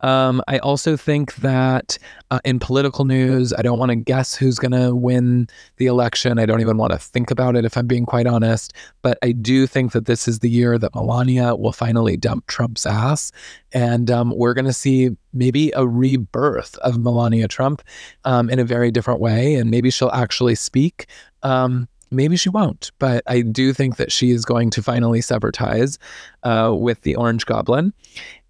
um, 0.00 0.42
I 0.46 0.58
also 0.58 0.96
think 0.96 1.36
that 1.36 1.98
uh, 2.30 2.40
in 2.44 2.58
political 2.58 3.04
news, 3.04 3.52
I 3.52 3.62
don't 3.62 3.78
want 3.78 3.90
to 3.90 3.96
guess 3.96 4.34
who's 4.34 4.58
going 4.58 4.72
to 4.72 4.94
win 4.94 5.48
the 5.76 5.86
election. 5.86 6.38
I 6.38 6.46
don't 6.46 6.60
even 6.60 6.76
want 6.76 6.92
to 6.92 6.98
think 6.98 7.30
about 7.30 7.56
it, 7.56 7.64
if 7.64 7.76
I'm 7.76 7.86
being 7.86 8.06
quite 8.06 8.26
honest. 8.26 8.72
But 9.02 9.18
I 9.22 9.32
do 9.32 9.66
think 9.66 9.92
that 9.92 10.06
this 10.06 10.28
is 10.28 10.40
the 10.40 10.50
year 10.50 10.78
that 10.78 10.94
Melania 10.94 11.54
will 11.54 11.72
finally 11.72 12.16
dump 12.16 12.46
Trump's 12.46 12.86
ass. 12.86 13.32
And 13.72 14.10
um, 14.10 14.32
we're 14.36 14.54
going 14.54 14.66
to 14.66 14.72
see 14.72 15.10
maybe 15.32 15.72
a 15.74 15.86
rebirth 15.86 16.76
of 16.78 16.98
Melania 16.98 17.48
Trump 17.48 17.82
um, 18.24 18.50
in 18.50 18.58
a 18.58 18.64
very 18.64 18.90
different 18.90 19.20
way. 19.20 19.54
And 19.54 19.70
maybe 19.70 19.90
she'll 19.90 20.10
actually 20.10 20.54
speak. 20.54 21.06
Um, 21.42 21.88
maybe 22.10 22.36
she 22.36 22.48
won't, 22.48 22.92
but 22.98 23.22
I 23.26 23.40
do 23.40 23.72
think 23.72 23.96
that 23.96 24.12
she 24.12 24.30
is 24.30 24.44
going 24.44 24.70
to 24.70 24.82
finally 24.82 25.20
sever 25.20 25.52
ties 25.52 25.98
uh, 26.42 26.74
with 26.76 27.02
the 27.02 27.16
Orange 27.16 27.46
Goblin. 27.46 27.92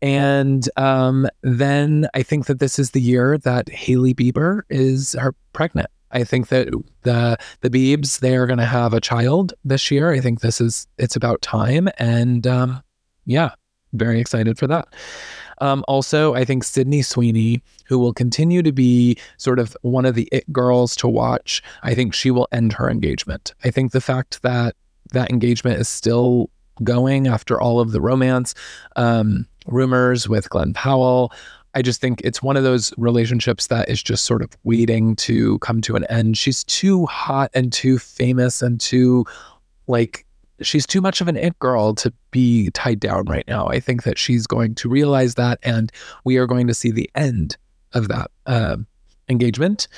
And 0.03 0.69
um, 0.77 1.27
then 1.43 2.09
I 2.15 2.23
think 2.23 2.47
that 2.47 2.59
this 2.59 2.79
is 2.79 2.91
the 2.91 3.01
year 3.01 3.39
that 3.39 3.69
Hailey 3.69 4.15
Bieber 4.15 4.63
is 4.69 5.15
her 5.15 5.35
pregnant. 5.53 5.89
I 6.13 6.25
think 6.25 6.49
that 6.49 6.69
the 7.03 7.37
the 7.61 7.71
Biebs 7.71 8.21
they 8.21 8.37
are 8.37 8.47
going 8.47 8.59
to 8.59 8.65
have 8.65 8.95
a 8.95 9.01
child 9.01 9.55
this 9.65 9.91
year. 9.91 10.13
I 10.13 10.21
think 10.21 10.41
this 10.41 10.61
is 10.61 10.87
it's 10.99 11.17
about 11.17 11.43
time, 11.43 11.89
and 11.99 12.47
um, 12.47 12.83
yeah, 13.25 13.51
very 13.93 14.21
excited 14.21 14.59
for 14.59 14.67
that. 14.69 14.89
Um, 15.59 15.85
also, 15.89 16.35
I 16.35 16.45
think 16.45 16.65
Sydney 16.65 17.03
Sweeney, 17.03 17.63
who 17.87 17.99
will 17.99 18.13
continue 18.13 18.63
to 18.63 18.73
be 18.73 19.17
sort 19.37 19.59
of 19.59 19.77
one 19.83 20.05
of 20.05 20.15
the 20.15 20.29
it 20.33 20.51
girls 20.53 20.95
to 20.97 21.09
watch, 21.09 21.63
I 21.83 21.95
think 21.95 22.15
she 22.15 22.31
will 22.31 22.49
end 22.53 22.73
her 22.75 22.91
engagement. 22.91 23.55
I 23.65 23.71
think 23.71 23.93
the 23.93 24.01
fact 24.01 24.43
that 24.43 24.77
that 25.13 25.31
engagement 25.31 25.81
is 25.81 25.89
still 25.89 26.51
going 26.85 27.27
after 27.27 27.61
all 27.61 27.81
of 27.81 27.93
the 27.93 28.01
romance 28.01 28.55
um, 28.97 29.47
rumors 29.67 30.29
with 30.29 30.51
Glen 30.51 30.75
Powell. 30.75 31.33
I 31.75 31.83
just 31.83 32.01
think 32.01 32.21
it's 32.23 32.43
one 32.43 32.57
of 32.57 32.65
those 32.65 32.93
relationships 32.97 33.67
that 33.67 33.89
is 33.89 34.03
just 34.03 34.25
sort 34.25 34.43
of 34.43 34.57
waiting 34.65 35.15
to 35.17 35.59
come 35.59 35.81
to 35.83 35.97
an 35.97 36.05
end. 36.05 36.39
She's 36.39 36.65
too 36.65 37.07
hot 37.07 37.51
and 37.55 37.73
too 37.73 37.99
famous 37.99 38.63
and 38.63 38.81
too 38.81 39.27
like 39.87 40.26
she's 40.61 40.87
too 40.87 41.01
much 41.01 41.21
of 41.21 41.29
an 41.29 41.37
it 41.37 41.59
girl 41.59 41.95
to 41.97 42.13
be 42.31 42.71
tied 42.71 43.01
down 43.01 43.25
right 43.27 43.47
now. 43.47 43.67
I 43.69 43.81
think 43.81 44.03
that 44.05 44.19
she's 44.19 44.47
going 44.47 44.75
to 44.77 44.89
realize 44.89 45.35
that, 45.35 45.59
and 45.63 45.93
we 46.25 46.37
are 46.37 46.47
going 46.47 46.67
to 46.67 46.75
see 46.75 46.91
the 46.91 47.11
end 47.15 47.57
of 47.93 48.09
that 48.09 48.31
uh, 48.47 48.77
engagement. 49.29 49.89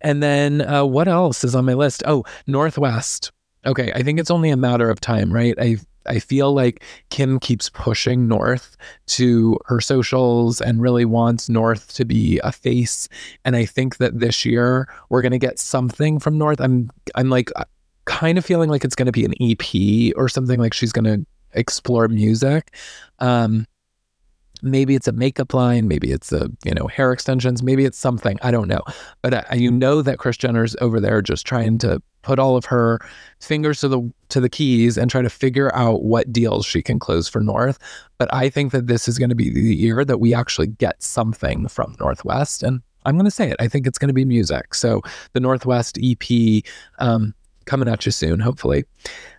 And 0.00 0.22
then 0.22 0.62
uh, 0.62 0.84
what 0.84 1.08
else 1.08 1.44
is 1.44 1.54
on 1.54 1.66
my 1.66 1.74
list? 1.74 2.02
Oh, 2.06 2.24
North 2.46 2.78
West. 2.78 3.32
Okay, 3.66 3.92
I 3.94 4.02
think 4.02 4.18
it's 4.18 4.30
only 4.30 4.50
a 4.50 4.56
matter 4.56 4.88
of 4.88 5.00
time, 5.00 5.32
right? 5.32 5.54
I 5.60 5.76
I 6.06 6.18
feel 6.18 6.54
like 6.54 6.82
Kim 7.10 7.38
keeps 7.38 7.68
pushing 7.68 8.26
North 8.26 8.76
to 9.08 9.58
her 9.66 9.80
socials 9.80 10.60
and 10.60 10.80
really 10.80 11.04
wants 11.04 11.50
North 11.50 11.92
to 11.94 12.06
be 12.06 12.40
a 12.42 12.52
face. 12.52 13.06
And 13.44 13.54
I 13.54 13.66
think 13.66 13.98
that 13.98 14.18
this 14.18 14.44
year 14.46 14.88
we're 15.10 15.20
going 15.20 15.32
to 15.32 15.38
get 15.38 15.58
something 15.58 16.18
from 16.18 16.38
North. 16.38 16.60
I'm 16.60 16.90
I'm 17.14 17.28
like 17.28 17.50
kind 18.10 18.36
of 18.36 18.44
feeling 18.44 18.68
like 18.68 18.84
it's 18.84 18.96
going 18.96 19.06
to 19.06 19.12
be 19.12 19.24
an 19.24 19.34
EP 19.40 20.12
or 20.16 20.28
something 20.28 20.58
like 20.58 20.74
she's 20.74 20.92
going 20.92 21.04
to 21.04 21.24
explore 21.52 22.08
music. 22.08 22.74
Um, 23.20 23.66
maybe 24.62 24.96
it's 24.96 25.06
a 25.06 25.12
makeup 25.12 25.54
line, 25.54 25.86
maybe 25.86 26.10
it's 26.10 26.32
a 26.32 26.50
you 26.64 26.74
know 26.74 26.88
hair 26.88 27.12
extensions, 27.12 27.62
maybe 27.62 27.84
it's 27.84 27.96
something 27.96 28.36
I 28.42 28.50
don't 28.50 28.66
know. 28.66 28.82
But 29.22 29.34
uh, 29.34 29.54
you 29.54 29.70
know 29.70 30.02
that 30.02 30.18
Kris 30.18 30.36
Jenner's 30.36 30.74
over 30.80 30.98
there 30.98 31.22
just 31.22 31.46
trying 31.46 31.78
to 31.78 32.02
put 32.22 32.40
all 32.40 32.56
of 32.56 32.64
her 32.64 32.98
fingers 33.38 33.80
to 33.80 33.88
the 33.88 34.12
to 34.30 34.40
the 34.40 34.48
keys 34.48 34.98
and 34.98 35.08
try 35.08 35.22
to 35.22 35.30
figure 35.30 35.74
out 35.74 36.02
what 36.02 36.32
deals 36.32 36.66
she 36.66 36.82
can 36.82 36.98
close 36.98 37.28
for 37.28 37.40
North. 37.40 37.78
But 38.18 38.32
I 38.34 38.50
think 38.50 38.72
that 38.72 38.88
this 38.88 39.06
is 39.06 39.18
going 39.18 39.30
to 39.30 39.36
be 39.36 39.50
the 39.50 39.74
year 39.74 40.04
that 40.04 40.18
we 40.18 40.34
actually 40.34 40.66
get 40.66 41.00
something 41.00 41.68
from 41.68 41.94
North 42.00 42.24
West 42.24 42.64
and 42.64 42.82
I'm 43.06 43.14
going 43.14 43.24
to 43.24 43.30
say 43.30 43.50
it. 43.50 43.56
I 43.58 43.66
think 43.66 43.86
it's 43.86 43.96
going 43.96 44.08
to 44.08 44.14
be 44.14 44.26
music. 44.26 44.74
So 44.74 45.00
the 45.32 45.40
North 45.40 45.64
West 45.64 45.98
EP 46.02 46.62
um, 46.98 47.34
coming 47.70 47.88
at 47.88 48.04
you 48.04 48.12
soon, 48.12 48.40
hopefully. 48.40 48.84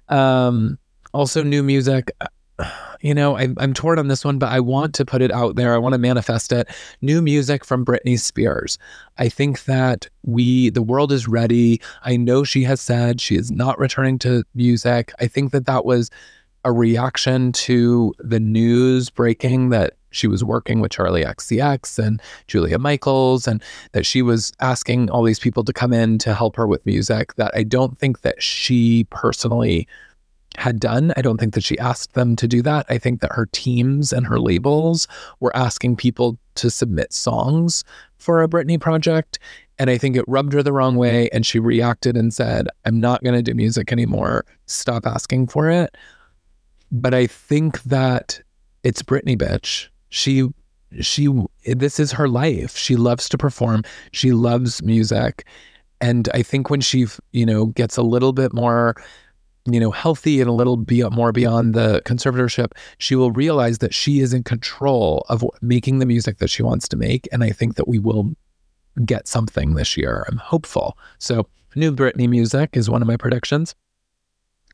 Um, 0.10 0.80
also, 1.14 1.44
new 1.44 1.62
music 1.62 2.12
you 3.02 3.14
know, 3.14 3.38
I, 3.38 3.50
I'm 3.58 3.74
torn 3.74 4.00
on 4.00 4.08
this 4.08 4.24
one, 4.24 4.38
but 4.38 4.52
I 4.52 4.60
want 4.60 4.94
to 4.96 5.06
put 5.06 5.22
it 5.22 5.32
out 5.32 5.56
there. 5.56 5.74
I 5.74 5.78
want 5.78 5.94
to 5.94 6.00
manifest 6.00 6.52
it. 6.52 6.68
New 7.02 7.22
music 7.22 7.66
from 7.66 7.86
Britney 7.86 8.20
Spears. 8.20 8.78
I 9.18 9.30
think 9.30 9.66
that 9.66 10.08
we, 10.24 10.70
the 10.70 10.82
world 10.82 11.12
is 11.12 11.28
ready. 11.28 11.82
I 12.04 12.18
know 12.18 12.44
she 12.44 12.64
has 12.64 12.80
said 12.80 13.20
she 13.20 13.36
is 13.36 13.52
not 13.52 13.80
returning 13.80 14.20
to 14.20 14.44
music. 14.54 15.14
I 15.20 15.28
think 15.28 15.52
that 15.52 15.66
that 15.66 15.86
was 15.86 16.10
a 16.64 16.72
reaction 16.72 17.52
to 17.54 18.14
the 18.20 18.40
news 18.40 19.10
breaking 19.10 19.70
that 19.70 19.96
she 20.12 20.28
was 20.28 20.44
working 20.44 20.80
with 20.80 20.92
Charli 20.92 21.26
XCX 21.26 21.98
and 21.98 22.22
Julia 22.48 22.78
Michaels, 22.78 23.48
and 23.48 23.64
that 23.94 24.06
she 24.06 24.22
was 24.22 24.54
asking 24.60 25.10
all 25.10 25.24
these 25.24 25.40
people 25.40 25.64
to 25.64 25.74
come 25.74 25.94
in 25.94 26.18
to 26.20 26.34
help 26.34 26.56
her 26.56 26.68
with 26.68 26.86
music. 26.86 27.36
That 27.36 27.52
I 27.56 27.64
don't 27.64 27.98
think 27.98 28.22
that 28.22 28.42
she 28.42 29.06
personally 29.10 29.88
had 30.58 30.80
done. 30.80 31.14
I 31.16 31.22
don't 31.22 31.40
think 31.40 31.54
that 31.54 31.64
she 31.64 31.80
asked 31.80 32.14
them 32.14 32.36
to 32.36 32.48
do 32.48 32.62
that. 32.62 32.86
I 32.90 32.98
think 32.98 33.22
that 33.22 33.32
her 33.34 33.48
teams 33.52 34.12
and 34.12 34.28
her 34.28 34.40
labels 34.40 35.08
were 35.40 35.56
asking 35.56 35.96
people 35.96 36.38
to 36.56 36.70
submit 36.70 37.14
songs 37.14 37.84
for 38.18 38.44
a 38.44 38.48
Britney 38.48 38.80
project. 38.80 39.40
And 39.80 39.90
I 39.90 39.98
think 39.98 40.16
it 40.16 40.26
rubbed 40.28 40.54
her 40.54 40.62
the 40.62 40.74
wrong 40.74 40.96
way. 40.96 41.30
And 41.32 41.46
she 41.46 41.58
reacted 41.58 42.18
and 42.18 42.34
said, 42.34 42.68
I'm 42.86 43.00
not 43.00 43.24
going 43.24 43.36
to 43.36 43.42
do 43.42 43.54
music 43.54 43.92
anymore. 43.92 44.46
Stop 44.68 45.08
asking 45.08 45.48
for 45.48 45.70
it. 45.70 45.96
But 46.92 47.14
I 47.14 47.28
think 47.28 47.82
that 47.84 48.42
it's 48.84 49.02
Britney, 49.02 49.38
bitch. 49.38 49.88
She, 50.12 50.48
she, 51.00 51.28
this 51.66 52.00
is 52.00 52.12
her 52.12 52.30
life. 52.30 52.78
She 52.78 52.96
loves 52.96 53.28
to 53.30 53.38
perform, 53.38 53.84
she 54.12 54.32
loves 54.32 54.84
music. 54.84 55.46
And 56.00 56.30
I 56.34 56.44
think 56.44 56.70
when 56.70 56.82
she, 56.82 57.08
you 57.32 57.46
know, 57.46 57.68
gets 57.68 57.98
a 57.98 58.04
little 58.04 58.34
bit 58.34 58.54
more 58.54 58.96
you 59.66 59.80
know, 59.80 59.92
healthy 59.92 60.42
and 60.42 60.50
a 60.50 60.54
little 60.54 60.78
be- 60.78 61.08
more 61.10 61.32
beyond 61.32 61.74
the 61.74 62.02
conservatorship, 62.06 62.72
she 62.98 63.16
will 63.16 63.32
realize 63.32 63.78
that 63.80 63.94
she 63.94 64.20
is 64.20 64.34
in 64.34 64.44
control 64.44 65.26
of 65.30 65.44
making 65.62 66.00
the 66.00 66.06
music 66.06 66.40
that 66.40 66.50
she 66.50 66.64
wants 66.64 66.88
to 66.90 66.98
make. 66.98 67.28
And 67.32 67.44
I 67.44 67.52
think 67.52 67.76
that 67.76 67.88
we 67.88 68.00
will 68.00 68.34
get 69.06 69.28
something 69.28 69.76
this 69.76 69.96
year. 69.96 70.26
I'm 70.30 70.38
hopeful. 70.38 70.98
So, 71.20 71.48
new 71.76 71.96
Britney 71.96 72.28
music 72.28 72.72
is 72.74 72.90
one 72.90 73.02
of 73.02 73.08
my 73.08 73.18
predictions. 73.18 73.76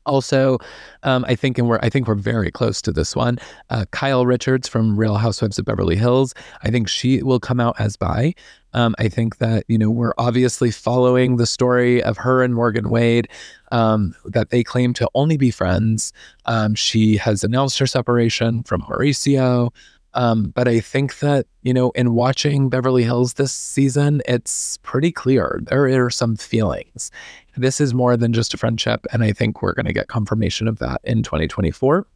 Also, 0.08 0.58
um, 1.02 1.24
I 1.28 1.34
think, 1.34 1.58
and 1.58 1.68
we're 1.68 1.78
I 1.82 1.88
think 1.90 2.08
we're 2.08 2.14
very 2.14 2.50
close 2.50 2.82
to 2.82 2.92
this 2.92 3.14
one. 3.14 3.38
Uh, 3.70 3.84
Kyle 3.90 4.26
Richards 4.26 4.66
from 4.66 4.98
Real 4.98 5.16
Housewives 5.16 5.58
of 5.58 5.64
Beverly 5.64 5.96
Hills. 5.96 6.34
I 6.62 6.70
think 6.70 6.88
she 6.88 7.22
will 7.22 7.38
come 7.38 7.60
out 7.60 7.78
as 7.78 7.96
bi. 7.96 8.34
Um, 8.74 8.94
I 8.98 9.08
think 9.08 9.38
that 9.38 9.64
you 9.68 9.78
know 9.78 9.90
we're 9.90 10.14
obviously 10.18 10.70
following 10.70 11.36
the 11.36 11.46
story 11.46 12.02
of 12.02 12.16
her 12.18 12.42
and 12.42 12.54
Morgan 12.54 12.90
Wade. 12.90 13.28
Um, 13.70 14.14
that 14.24 14.48
they 14.48 14.64
claim 14.64 14.94
to 14.94 15.08
only 15.14 15.36
be 15.36 15.50
friends. 15.50 16.12
Um, 16.46 16.74
she 16.74 17.18
has 17.18 17.44
announced 17.44 17.78
her 17.78 17.86
separation 17.86 18.62
from 18.62 18.80
Mauricio. 18.82 19.70
Um, 20.14 20.50
but 20.54 20.66
I 20.66 20.80
think 20.80 21.18
that, 21.18 21.46
you 21.62 21.74
know, 21.74 21.90
in 21.90 22.14
watching 22.14 22.68
Beverly 22.68 23.04
Hills 23.04 23.34
this 23.34 23.52
season, 23.52 24.22
it's 24.26 24.78
pretty 24.78 25.12
clear 25.12 25.60
there 25.62 26.04
are 26.04 26.10
some 26.10 26.36
feelings. 26.36 27.10
This 27.56 27.80
is 27.80 27.92
more 27.92 28.16
than 28.16 28.32
just 28.32 28.54
a 28.54 28.56
friendship. 28.56 29.06
And 29.12 29.22
I 29.22 29.32
think 29.32 29.62
we're 29.62 29.74
going 29.74 29.86
to 29.86 29.92
get 29.92 30.08
confirmation 30.08 30.66
of 30.66 30.78
that 30.78 31.00
in 31.04 31.22
2024. 31.22 32.06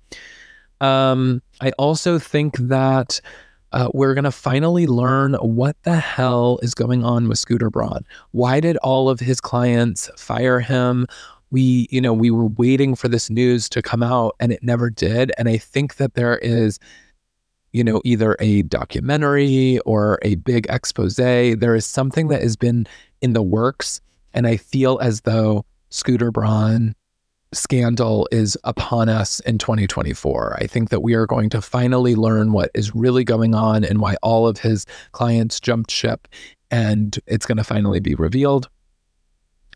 Um, 0.80 1.42
I 1.60 1.70
also 1.78 2.18
think 2.18 2.56
that 2.58 3.20
uh, 3.72 3.88
we're 3.94 4.14
going 4.14 4.24
to 4.24 4.32
finally 4.32 4.86
learn 4.86 5.34
what 5.34 5.76
the 5.84 5.96
hell 5.96 6.58
is 6.62 6.74
going 6.74 7.04
on 7.04 7.28
with 7.28 7.38
Scooter 7.38 7.70
Braun. 7.70 8.04
Why 8.32 8.60
did 8.60 8.76
all 8.78 9.08
of 9.08 9.20
his 9.20 9.40
clients 9.40 10.10
fire 10.16 10.60
him? 10.60 11.06
We, 11.50 11.86
you 11.90 12.00
know, 12.00 12.12
we 12.12 12.30
were 12.30 12.46
waiting 12.46 12.94
for 12.94 13.08
this 13.08 13.30
news 13.30 13.68
to 13.70 13.82
come 13.82 14.02
out 14.02 14.34
and 14.40 14.52
it 14.52 14.62
never 14.62 14.90
did. 14.90 15.32
And 15.38 15.48
I 15.48 15.56
think 15.58 15.96
that 15.96 16.14
there 16.14 16.38
is 16.38 16.78
you 17.72 17.82
know, 17.82 18.00
either 18.04 18.36
a 18.38 18.62
documentary 18.62 19.78
or 19.80 20.18
a 20.22 20.36
big 20.36 20.66
expose. 20.68 21.16
There 21.16 21.74
is 21.74 21.86
something 21.86 22.28
that 22.28 22.42
has 22.42 22.56
been 22.56 22.86
in 23.20 23.32
the 23.32 23.42
works. 23.42 24.00
And 24.34 24.46
I 24.46 24.56
feel 24.56 24.98
as 25.00 25.22
though 25.22 25.64
Scooter 25.90 26.30
Braun 26.30 26.94
scandal 27.52 28.26
is 28.32 28.56
upon 28.64 29.08
us 29.08 29.40
in 29.40 29.58
2024. 29.58 30.58
I 30.60 30.66
think 30.66 30.90
that 30.90 31.00
we 31.00 31.14
are 31.14 31.26
going 31.26 31.50
to 31.50 31.60
finally 31.60 32.14
learn 32.14 32.52
what 32.52 32.70
is 32.74 32.94
really 32.94 33.24
going 33.24 33.54
on 33.54 33.84
and 33.84 34.00
why 34.00 34.16
all 34.22 34.46
of 34.46 34.58
his 34.58 34.86
clients 35.12 35.60
jumped 35.60 35.90
ship. 35.90 36.28
And 36.70 37.18
it's 37.26 37.44
going 37.44 37.58
to 37.58 37.64
finally 37.64 38.00
be 38.00 38.14
revealed. 38.14 38.68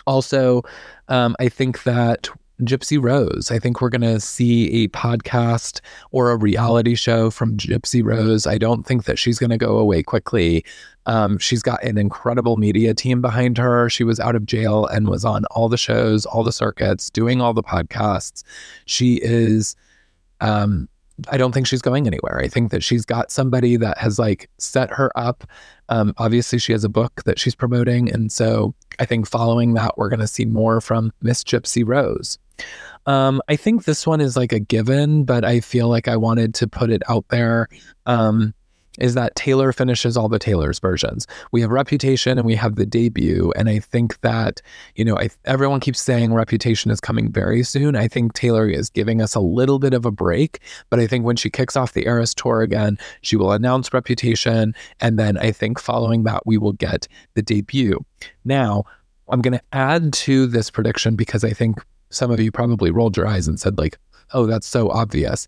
Also, 0.07 0.63
um, 1.09 1.37
I 1.39 1.49
think 1.49 1.83
that 1.83 2.31
Gypsy 2.63 3.03
Rose. 3.03 3.51
I 3.51 3.59
think 3.59 3.81
we're 3.81 3.91
going 3.91 4.01
to 4.01 4.21
see 4.21 4.85
a 4.85 4.89
podcast 4.89 5.81
or 6.11 6.31
a 6.31 6.37
reality 6.37 6.95
show 6.95 7.31
from 7.31 7.57
Gypsy 7.57 8.03
Rose. 8.05 8.47
I 8.47 8.59
don't 8.59 8.85
think 8.85 9.05
that 9.05 9.19
she's 9.19 9.39
going 9.39 9.51
to 9.51 9.59
go 9.59 9.79
away 9.79 10.03
quickly. 10.03 10.65
Um, 11.05 11.39
she's 11.39 11.63
got 11.63 11.83
an 11.85 11.99
incredible 11.99 12.57
media 12.57 12.95
team 12.95 13.21
behind 13.21 13.59
her. 13.59 13.89
She 13.91 14.05
was 14.05 14.19
out 14.19 14.35
of 14.35 14.47
jail 14.47 14.87
and 14.87 15.09
was 15.09 15.25
on 15.25 15.45
all 15.47 15.69
the 15.69 15.77
shows, 15.77 16.27
all 16.27 16.43
the 16.43 16.53
circuits, 16.53 17.11
doing 17.11 17.41
all 17.41 17.55
the 17.55 17.63
podcasts. 17.63 18.43
She 18.87 19.21
is, 19.23 19.77
um, 20.41 20.89
I 21.31 21.37
don't 21.37 21.53
think 21.53 21.67
she's 21.67 21.83
going 21.83 22.07
anywhere. 22.07 22.39
I 22.39 22.49
think 22.49 22.71
that 22.73 22.83
she's 22.83 23.05
got 23.05 23.31
somebody 23.31 23.77
that 23.77 23.99
has 23.99 24.19
like 24.19 24.51
set 24.59 24.91
her 24.91 25.17
up. 25.17 25.45
Um, 25.89 26.15
obviously, 26.19 26.59
she 26.59 26.73
has 26.73 26.85
a 26.85 26.89
book 26.89 27.23
that 27.25 27.39
she's 27.39 27.55
promoting. 27.55 28.11
And 28.11 28.33
so 28.33 28.75
I 28.99 29.05
think 29.05 29.29
following 29.29 29.75
that, 29.75 29.97
we're 29.97 30.09
going 30.09 30.21
to 30.21 30.27
see 30.27 30.45
more 30.45 30.81
from 30.81 31.13
Miss 31.23 31.45
Gypsy 31.45 31.85
Rose. 31.87 32.39
Um, 33.07 33.41
I 33.49 33.57
think 33.57 33.85
this 33.85 34.07
one 34.07 34.21
is 34.21 34.37
like 34.37 34.53
a 34.53 34.59
given, 34.59 35.25
but 35.25 35.45
I 35.45 35.61
feel 35.61 35.89
like 35.89 36.09
I 36.09 36.17
wanted 36.17 36.55
to 36.55 36.67
put 36.67 36.91
it 36.91 37.03
out 37.09 37.27
there. 37.29 37.69
Um, 38.07 38.53
is 38.99 39.15
that 39.15 39.35
Taylor 39.35 39.73
finishes 39.73 40.17
all 40.17 40.29
the 40.29 40.39
Taylor's 40.39 40.79
versions. 40.79 41.27
We 41.53 41.61
have 41.61 41.71
Reputation 41.71 42.39
and 42.39 42.47
we 42.47 42.55
have 42.55 42.77
the 42.77 42.87
debut. 42.87 43.53
And 43.57 43.69
I 43.69 43.79
think 43.79 44.21
that, 44.21 44.63
you 44.95 45.05
know, 45.05 45.19
I, 45.19 45.29
everyone 45.45 45.81
keeps 45.81 46.01
saying 46.01 46.33
Reputation 46.33 46.91
is 46.91 47.01
coming 47.01 47.31
very 47.31 47.63
soon. 47.63 47.97
I 47.97 48.09
think 48.09 48.33
Taylor 48.33 48.69
is 48.69 48.89
giving 48.89 49.21
us 49.21 49.35
a 49.35 49.41
little 49.41 49.79
bit 49.79 49.95
of 49.95 50.07
a 50.07 50.11
break. 50.11 50.61
But 50.91 51.01
I 51.01 51.07
think 51.07 51.25
when 51.25 51.37
she 51.37 51.51
kicks 51.51 51.77
off 51.77 51.93
the 51.93 52.07
Eras 52.07 52.35
tour 52.35 52.63
again, 52.63 52.99
she 53.21 53.37
will 53.37 53.53
announce 53.53 53.93
Reputation. 53.93 54.75
And 55.01 55.19
then 55.19 55.37
I 55.37 55.53
think 55.53 55.79
following 55.79 56.25
that, 56.25 56.47
we 56.47 56.59
will 56.59 56.73
get 56.73 57.07
the 57.35 57.43
debut. 57.43 58.05
Now, 58.45 58.85
I'm 59.29 59.43
going 59.43 59.59
to 59.59 59.65
add 59.73 60.13
to 60.13 60.47
this 60.47 60.71
prediction 60.71 61.17
because 61.17 61.45
I 61.45 61.51
think 61.51 61.79
some 62.17 62.31
of 62.31 62.41
you 62.41 62.51
probably 62.51 62.91
rolled 62.91 63.17
your 63.17 63.27
eyes 63.27 63.47
and 63.47 63.61
said, 63.61 63.79
like, 63.79 63.99
oh, 64.33 64.47
that's 64.47 64.67
so 64.67 64.91
obvious. 64.91 65.47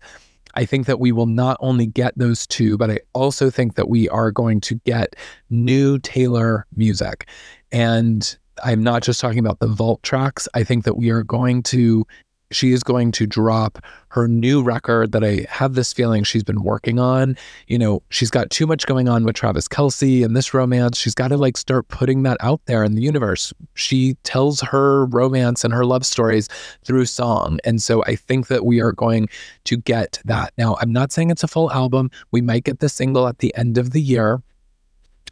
I 0.55 0.65
think 0.65 0.87
that 0.87 0.99
we 0.99 1.11
will 1.11 1.25
not 1.25 1.57
only 1.59 1.85
get 1.85 2.17
those 2.17 2.47
two, 2.47 2.77
but 2.77 2.89
I 2.89 2.99
also 3.13 3.49
think 3.49 3.75
that 3.75 3.89
we 3.89 4.09
are 4.09 4.31
going 4.31 4.61
to 4.61 4.75
get 4.85 5.15
new 5.49 5.99
Taylor 5.99 6.65
music. 6.75 7.27
And 7.71 8.37
I'm 8.63 8.83
not 8.83 9.03
just 9.03 9.19
talking 9.21 9.39
about 9.39 9.59
the 9.59 9.67
vault 9.67 10.01
tracks. 10.03 10.47
I 10.53 10.63
think 10.63 10.85
that 10.85 10.97
we 10.97 11.09
are 11.11 11.23
going 11.23 11.63
to 11.63 12.05
she 12.51 12.71
is 12.71 12.83
going 12.83 13.11
to 13.13 13.27
drop 13.27 13.79
her 14.09 14.27
new 14.27 14.63
record 14.63 15.11
that 15.11 15.23
I 15.23 15.45
have 15.49 15.75
this 15.75 15.93
feeling 15.93 16.23
she's 16.23 16.43
been 16.43 16.63
working 16.63 16.99
on. 16.99 17.37
You 17.67 17.77
know, 17.77 18.01
she's 18.09 18.31
got 18.31 18.49
too 18.49 18.65
much 18.65 18.87
going 18.87 19.07
on 19.07 19.23
with 19.23 19.35
Travis 19.35 19.67
Kelce 19.67 20.25
and 20.25 20.35
this 20.35 20.53
romance. 20.53 20.97
She's 20.97 21.13
got 21.13 21.27
to 21.27 21.37
like 21.37 21.57
start 21.57 21.87
putting 21.89 22.23
that 22.23 22.37
out 22.39 22.61
there 22.65 22.83
in 22.83 22.95
the 22.95 23.01
universe. 23.01 23.53
She 23.75 24.15
tells 24.23 24.61
her 24.61 25.05
romance 25.05 25.63
and 25.63 25.73
her 25.73 25.85
love 25.85 26.05
stories 26.05 26.49
through 26.83 27.05
song. 27.05 27.59
And 27.63 27.81
so 27.81 28.03
I 28.05 28.15
think 28.15 28.47
that 28.47 28.65
we 28.65 28.81
are 28.81 28.93
going 28.93 29.29
to 29.65 29.77
get 29.77 30.19
that. 30.25 30.53
Now, 30.57 30.77
I'm 30.81 30.91
not 30.91 31.11
saying 31.11 31.29
it's 31.29 31.43
a 31.43 31.47
full 31.47 31.71
album. 31.71 32.09
We 32.31 32.41
might 32.41 32.63
get 32.63 32.79
the 32.79 32.89
single 32.89 33.27
at 33.27 33.39
the 33.39 33.55
end 33.55 33.77
of 33.77 33.91
the 33.91 34.01
year 34.01 34.41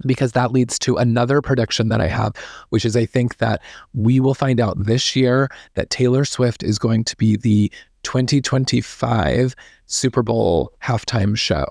because 0.06 0.34
that 0.34 0.51
leads 0.51 0.77
to 0.80 0.98
another 0.98 1.42
prediction 1.42 1.89
that 1.89 2.01
I 2.01 2.08
have, 2.08 2.34
which 2.70 2.86
is 2.86 2.96
I 2.96 3.06
think 3.06 3.38
that 3.38 3.62
we 3.94 4.20
will 4.20 4.34
find 4.34 4.60
out 4.60 4.86
this 4.86 5.16
year 5.16 5.50
that 5.75 5.89
Taylor 5.89 6.25
Swift 6.25 6.63
is 6.63 6.80
going 6.80 7.04
to 7.06 7.16
be 7.18 7.38
the 7.38 7.72
2025 8.04 9.56
Super 9.86 10.24
Bowl 10.24 10.74
halftime 10.82 11.38
show. 11.38 11.66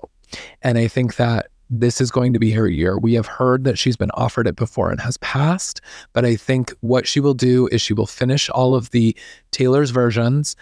And 0.61 0.77
I 0.77 0.87
think 0.87 1.15
that 1.15 1.47
this 1.69 1.99
is 1.99 2.11
going 2.11 2.33
to 2.33 2.39
be 2.39 2.51
her 2.51 2.67
year. 2.67 2.97
We 2.97 3.13
have 3.15 3.25
heard 3.25 3.63
that 3.65 3.77
she's 3.77 3.97
been 3.97 4.11
offered 4.11 4.47
it 4.47 4.55
before 4.55 4.89
and 4.89 5.01
has 5.01 5.17
passed, 5.17 5.81
but 6.13 6.25
I 6.25 6.35
think 6.35 6.73
what 6.81 7.07
she 7.07 7.19
will 7.19 7.33
do 7.33 7.67
is 7.71 7.81
she 7.81 7.93
will 7.93 8.07
finish 8.07 8.49
all 8.49 8.73
of 8.75 8.91
the 8.91 9.15
Taylor's 9.51 9.89
versions, 9.89 10.55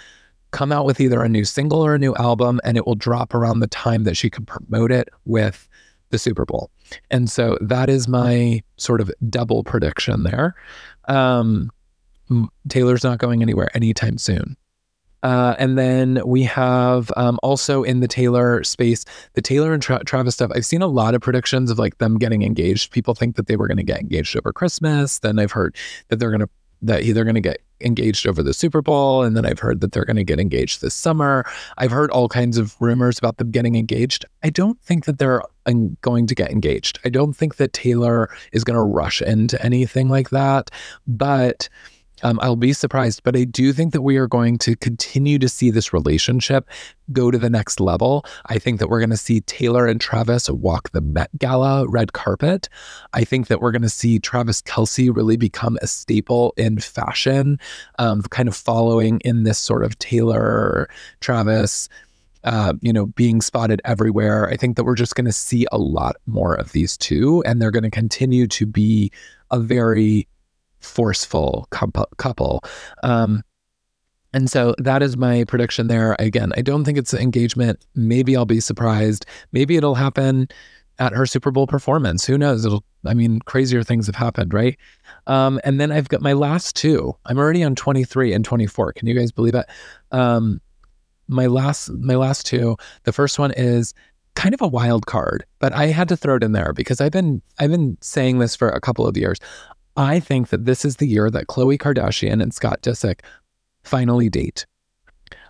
come 0.51 0.71
out 0.71 0.85
with 0.85 0.99
either 0.99 1.21
a 1.21 1.29
new 1.29 1.45
single 1.45 1.85
or 1.85 1.93
a 1.93 1.99
new 1.99 2.15
album, 2.15 2.59
and 2.63 2.77
it 2.77 2.87
will 2.87 2.95
drop 2.95 3.33
around 3.33 3.59
the 3.59 3.67
time 3.67 4.03
that 4.05 4.17
she 4.17 4.29
can 4.29 4.45
promote 4.45 4.91
it 4.91 5.09
with 5.25 5.67
the 6.15 6.19
Super 6.19 6.45
Bowl. 6.45 6.71
And 7.11 7.29
so 7.29 7.57
that 7.59 7.89
is 7.89 8.07
my 8.07 8.63
sort 8.77 9.01
of 9.01 9.11
double 9.29 9.65
prediction 9.65 10.23
there. 10.23 10.55
Um, 11.09 11.69
Taylor's 12.69 13.03
not 13.03 13.19
going 13.19 13.41
anywhere 13.41 13.69
anytime 13.75 14.17
soon. 14.17 14.55
Uh, 15.23 15.55
and 15.57 15.77
then 15.77 16.21
we 16.25 16.43
have 16.43 17.11
um, 17.17 17.37
also 17.43 17.83
in 17.83 17.99
the 17.99 18.07
Taylor 18.07 18.63
space, 18.63 19.03
the 19.33 19.41
Taylor 19.41 19.73
and 19.73 19.81
Tra- 19.81 20.03
Travis 20.05 20.35
stuff. 20.35 20.51
I've 20.55 20.65
seen 20.65 20.81
a 20.81 20.87
lot 20.87 21.15
of 21.15 21.21
predictions 21.21 21.69
of 21.69 21.79
like 21.79 21.97
them 21.97 22.17
getting 22.17 22.43
engaged. 22.43 22.91
People 22.91 23.13
think 23.13 23.35
that 23.35 23.47
they 23.47 23.55
were 23.55 23.67
going 23.67 23.77
to 23.77 23.83
get 23.83 23.99
engaged 23.99 24.37
over 24.37 24.53
Christmas. 24.53 25.19
Then 25.19 25.39
I've 25.39 25.51
heard 25.51 25.75
that 26.07 26.17
they're 26.17 26.29
going 26.29 26.41
to 26.41 26.49
that 26.85 27.03
they're 27.13 27.23
going 27.23 27.35
to 27.35 27.41
get 27.41 27.61
engaged 27.81 28.25
over 28.25 28.41
the 28.41 28.53
Super 28.53 28.81
Bowl. 28.81 29.23
And 29.23 29.35
then 29.35 29.45
I've 29.45 29.59
heard 29.59 29.81
that 29.81 29.91
they're 29.91 30.05
going 30.05 30.15
to 30.15 30.23
get 30.23 30.39
engaged 30.39 30.81
this 30.81 30.93
summer. 30.93 31.45
I've 31.77 31.91
heard 31.91 32.09
all 32.11 32.29
kinds 32.29 32.57
of 32.57 32.75
rumors 32.79 33.17
about 33.17 33.37
them 33.37 33.51
getting 33.51 33.75
engaged. 33.75 34.25
I 34.43 34.49
don't 34.49 34.79
think 34.81 35.05
that 35.05 35.19
they're 35.19 35.41
going 36.01 36.27
to 36.27 36.35
get 36.35 36.51
engaged. 36.51 36.99
I 37.03 37.09
don't 37.09 37.33
think 37.33 37.57
that 37.57 37.73
Taylor 37.73 38.29
is 38.53 38.63
going 38.63 38.77
to 38.77 38.83
rush 38.83 39.21
into 39.21 39.61
anything 39.63 40.07
like 40.09 40.29
that. 40.29 40.71
But 41.05 41.67
um, 42.25 42.39
I'll 42.41 42.55
be 42.55 42.73
surprised, 42.73 43.21
but 43.23 43.35
I 43.35 43.43
do 43.43 43.71
think 43.71 43.93
that 43.93 44.01
we 44.01 44.17
are 44.17 44.27
going 44.27 44.57
to 44.57 44.75
continue 44.75 45.37
to 45.37 45.47
see 45.47 45.69
this 45.69 45.93
relationship 45.93 46.67
go 47.11 47.29
to 47.29 47.37
the 47.37 47.51
next 47.51 47.79
level. 47.79 48.25
I 48.47 48.57
think 48.57 48.79
that 48.79 48.89
we're 48.89 48.99
going 48.99 49.11
to 49.11 49.17
see 49.17 49.41
Taylor 49.41 49.85
and 49.85 50.01
Travis 50.01 50.49
walk 50.49 50.89
the 50.89 51.01
Met 51.01 51.29
Gala 51.37 51.87
red 51.87 52.13
carpet. 52.13 52.67
I 53.13 53.25
think 53.25 53.45
that 53.45 53.61
we're 53.61 53.71
going 53.71 53.83
to 53.83 53.89
see 53.89 54.17
Travis 54.17 54.63
Kelce 54.63 55.15
really 55.15 55.37
become 55.37 55.77
a 55.83 55.87
staple 55.87 56.55
in 56.57 56.79
fashion, 56.79 57.59
um, 57.99 58.23
kind 58.23 58.49
of 58.49 58.55
following 58.55 59.19
in 59.19 59.43
this 59.43 59.59
sort 59.59 59.83
of 59.83 59.99
Taylor, 59.99 60.89
Travis, 61.19 61.89
uh, 62.43 62.73
you 62.81 62.91
know, 62.91 63.05
being 63.05 63.39
spotted 63.39 63.83
everywhere. 63.85 64.49
I 64.49 64.57
think 64.57 64.77
that 64.77 64.83
we're 64.83 64.95
just 64.95 65.13
going 65.13 65.25
to 65.25 65.31
see 65.31 65.67
a 65.71 65.77
lot 65.77 66.15
more 66.25 66.55
of 66.55 66.71
these 66.71 66.97
two, 66.97 67.43
and 67.45 67.61
they're 67.61 67.69
going 67.69 67.83
to 67.83 67.91
continue 67.91 68.47
to 68.47 68.65
be 68.65 69.11
a 69.51 69.59
very 69.59 70.27
forceful 70.85 71.67
couple. 72.17 72.63
Um, 73.03 73.43
and 74.35 74.51
so 74.51 74.75
that 74.79 75.01
is 75.01 75.15
my 75.15 75.45
prediction 75.45 75.87
there. 75.87 76.15
Again, 76.19 76.51
I 76.57 76.61
don't 76.61 76.83
think 76.83 76.97
it's 76.97 77.13
engagement. 77.13 77.85
Maybe 77.95 78.35
I'll 78.35 78.45
be 78.45 78.59
surprised. 78.59 79.25
Maybe 79.53 79.77
it'll 79.77 79.95
happen 79.95 80.49
at 80.99 81.13
her 81.13 81.25
Super 81.25 81.51
Bowl 81.51 81.67
performance. 81.67 82.25
Who 82.25 82.37
knows? 82.37 82.65
It'll, 82.65 82.83
I 83.05 83.13
mean, 83.13 83.39
crazier 83.41 83.81
things 83.81 84.07
have 84.07 84.15
happened, 84.15 84.53
right? 84.53 84.77
Um, 85.27 85.59
and 85.63 85.79
then 85.79 85.91
I've 85.91 86.09
got 86.09 86.21
my 86.21 86.33
last 86.33 86.75
two. 86.75 87.15
I'm 87.25 87.37
already 87.37 87.63
on 87.63 87.75
23 87.75 88.33
and 88.33 88.43
24. 88.43 88.93
Can 88.93 89.07
you 89.07 89.13
guys 89.13 89.31
believe 89.31 89.55
it? 89.55 89.65
Um, 90.11 90.61
my 91.29 91.47
last, 91.47 91.89
my 91.91 92.15
last 92.15 92.45
two. 92.45 92.75
The 93.03 93.13
first 93.13 93.39
one 93.39 93.51
is 93.51 93.93
kind 94.35 94.53
of 94.53 94.61
a 94.61 94.67
wild 94.67 95.05
card, 95.05 95.45
but 95.59 95.71
I 95.71 95.87
had 95.87 96.09
to 96.09 96.17
throw 96.17 96.35
it 96.35 96.43
in 96.43 96.51
there 96.51 96.73
because 96.73 96.99
I've 96.99 97.13
been, 97.13 97.41
I've 97.59 97.71
been 97.71 97.97
saying 98.01 98.39
this 98.39 98.53
for 98.55 98.67
a 98.67 98.81
couple 98.81 99.07
of 99.07 99.15
years. 99.15 99.39
I 99.97 100.19
think 100.19 100.49
that 100.49 100.65
this 100.65 100.83
is 100.83 100.97
the 100.97 101.07
year 101.07 101.29
that 101.29 101.47
Khloe 101.47 101.77
Kardashian 101.77 102.41
and 102.41 102.53
Scott 102.53 102.81
Disick 102.81 103.21
finally 103.83 104.29
date. 104.29 104.65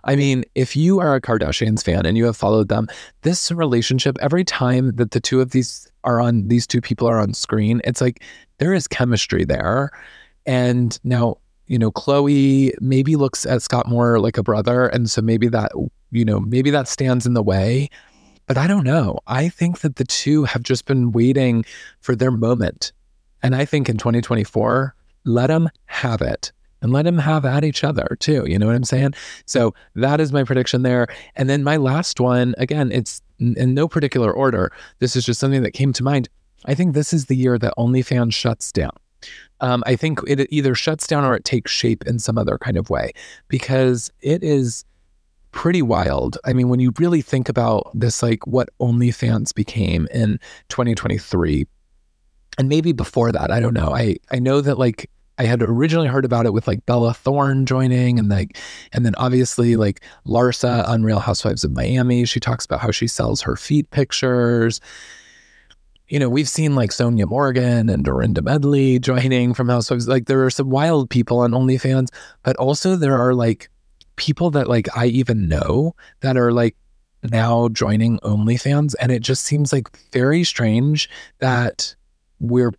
I 0.04 0.14
mean, 0.14 0.44
if 0.54 0.76
you 0.76 1.00
are 1.00 1.16
a 1.16 1.20
Kardashians 1.20 1.84
fan 1.84 2.06
and 2.06 2.16
you 2.16 2.26
have 2.26 2.36
followed 2.36 2.68
them, 2.68 2.86
this 3.22 3.50
relationship, 3.50 4.16
every 4.20 4.44
time 4.44 4.94
that 4.96 5.10
the 5.10 5.20
two 5.20 5.40
of 5.40 5.50
these 5.50 5.90
are 6.04 6.20
on, 6.20 6.46
these 6.46 6.66
two 6.66 6.80
people 6.80 7.08
are 7.08 7.18
on 7.18 7.34
screen, 7.34 7.80
it's 7.84 8.00
like 8.00 8.22
there 8.58 8.72
is 8.72 8.86
chemistry 8.86 9.44
there. 9.44 9.90
And 10.46 10.96
now, 11.02 11.38
you 11.66 11.78
know, 11.78 11.90
Khloe 11.90 12.70
maybe 12.80 13.16
looks 13.16 13.44
at 13.44 13.62
Scott 13.62 13.88
more 13.88 14.20
like 14.20 14.38
a 14.38 14.44
brother. 14.44 14.86
And 14.86 15.10
so 15.10 15.20
maybe 15.20 15.48
that, 15.48 15.72
you 16.12 16.24
know, 16.24 16.38
maybe 16.38 16.70
that 16.70 16.86
stands 16.86 17.26
in 17.26 17.34
the 17.34 17.42
way. 17.42 17.90
But 18.46 18.56
I 18.56 18.68
don't 18.68 18.84
know. 18.84 19.18
I 19.26 19.48
think 19.48 19.80
that 19.80 19.96
the 19.96 20.04
two 20.04 20.44
have 20.44 20.62
just 20.62 20.84
been 20.84 21.10
waiting 21.10 21.64
for 22.00 22.14
their 22.14 22.30
moment 22.30 22.92
and 23.42 23.54
I 23.54 23.64
think 23.64 23.88
in 23.88 23.96
2024, 23.96 24.94
let 25.24 25.48
them 25.48 25.68
have 25.86 26.22
it 26.22 26.52
and 26.82 26.92
let 26.92 27.04
them 27.04 27.18
have 27.18 27.44
at 27.44 27.64
each 27.64 27.84
other 27.84 28.16
too. 28.20 28.44
You 28.46 28.58
know 28.58 28.66
what 28.66 28.76
I'm 28.76 28.84
saying? 28.84 29.14
So 29.46 29.74
that 29.94 30.20
is 30.20 30.32
my 30.32 30.44
prediction 30.44 30.82
there. 30.82 31.08
And 31.34 31.48
then 31.48 31.64
my 31.64 31.76
last 31.76 32.20
one, 32.20 32.54
again, 32.58 32.92
it's 32.92 33.22
in 33.38 33.74
no 33.74 33.88
particular 33.88 34.32
order. 34.32 34.72
This 34.98 35.16
is 35.16 35.24
just 35.24 35.40
something 35.40 35.62
that 35.62 35.72
came 35.72 35.92
to 35.94 36.04
mind. 36.04 36.28
I 36.64 36.74
think 36.74 36.94
this 36.94 37.12
is 37.12 37.26
the 37.26 37.36
year 37.36 37.58
that 37.58 37.74
OnlyFans 37.78 38.34
shuts 38.34 38.72
down. 38.72 38.92
Um, 39.60 39.82
I 39.86 39.96
think 39.96 40.20
it 40.26 40.46
either 40.52 40.74
shuts 40.74 41.06
down 41.06 41.24
or 41.24 41.34
it 41.34 41.44
takes 41.44 41.72
shape 41.72 42.06
in 42.06 42.18
some 42.18 42.36
other 42.36 42.58
kind 42.58 42.76
of 42.76 42.90
way 42.90 43.12
because 43.48 44.10
it 44.20 44.42
is 44.42 44.84
pretty 45.52 45.80
wild. 45.80 46.36
I 46.44 46.52
mean, 46.52 46.68
when 46.68 46.80
you 46.80 46.92
really 46.98 47.22
think 47.22 47.48
about 47.48 47.90
this, 47.94 48.22
like 48.22 48.46
what 48.46 48.68
OnlyFans 48.78 49.54
became 49.54 50.06
in 50.12 50.38
2023, 50.68 51.66
and 52.58 52.68
maybe 52.68 52.92
before 52.92 53.32
that, 53.32 53.50
I 53.50 53.60
don't 53.60 53.74
know. 53.74 53.94
I 53.94 54.16
I 54.30 54.38
know 54.38 54.60
that 54.60 54.78
like 54.78 55.10
I 55.38 55.44
had 55.44 55.62
originally 55.62 56.08
heard 56.08 56.24
about 56.24 56.46
it 56.46 56.52
with 56.52 56.66
like 56.66 56.86
Bella 56.86 57.12
Thorne 57.12 57.66
joining 57.66 58.18
and 58.18 58.28
like 58.28 58.56
and 58.92 59.04
then 59.04 59.14
obviously 59.16 59.76
like 59.76 60.00
Larsa 60.26 60.86
on 60.88 61.02
Real 61.02 61.20
Housewives 61.20 61.64
of 61.64 61.72
Miami. 61.72 62.24
She 62.24 62.40
talks 62.40 62.64
about 62.64 62.80
how 62.80 62.90
she 62.90 63.06
sells 63.06 63.42
her 63.42 63.56
feet 63.56 63.90
pictures. 63.90 64.80
You 66.08 66.20
know, 66.20 66.28
we've 66.28 66.48
seen 66.48 66.74
like 66.74 66.90
Sonja 66.90 67.28
Morgan 67.28 67.88
and 67.88 68.04
Dorinda 68.04 68.40
Medley 68.40 68.98
joining 68.98 69.52
from 69.52 69.68
Housewives. 69.68 70.08
Like 70.08 70.26
there 70.26 70.44
are 70.44 70.50
some 70.50 70.70
wild 70.70 71.10
people 71.10 71.40
on 71.40 71.50
OnlyFans, 71.50 72.08
but 72.42 72.56
also 72.56 72.96
there 72.96 73.18
are 73.18 73.34
like 73.34 73.68
people 74.14 74.50
that 74.52 74.68
like 74.68 74.88
I 74.96 75.06
even 75.06 75.48
know 75.48 75.94
that 76.20 76.36
are 76.36 76.52
like 76.52 76.76
now 77.22 77.68
joining 77.68 78.18
OnlyFans. 78.20 78.94
And 79.00 79.12
it 79.12 79.20
just 79.20 79.44
seems 79.44 79.72
like 79.72 79.94
very 80.12 80.44
strange 80.44 81.10
that 81.40 81.94
we're 82.40 82.72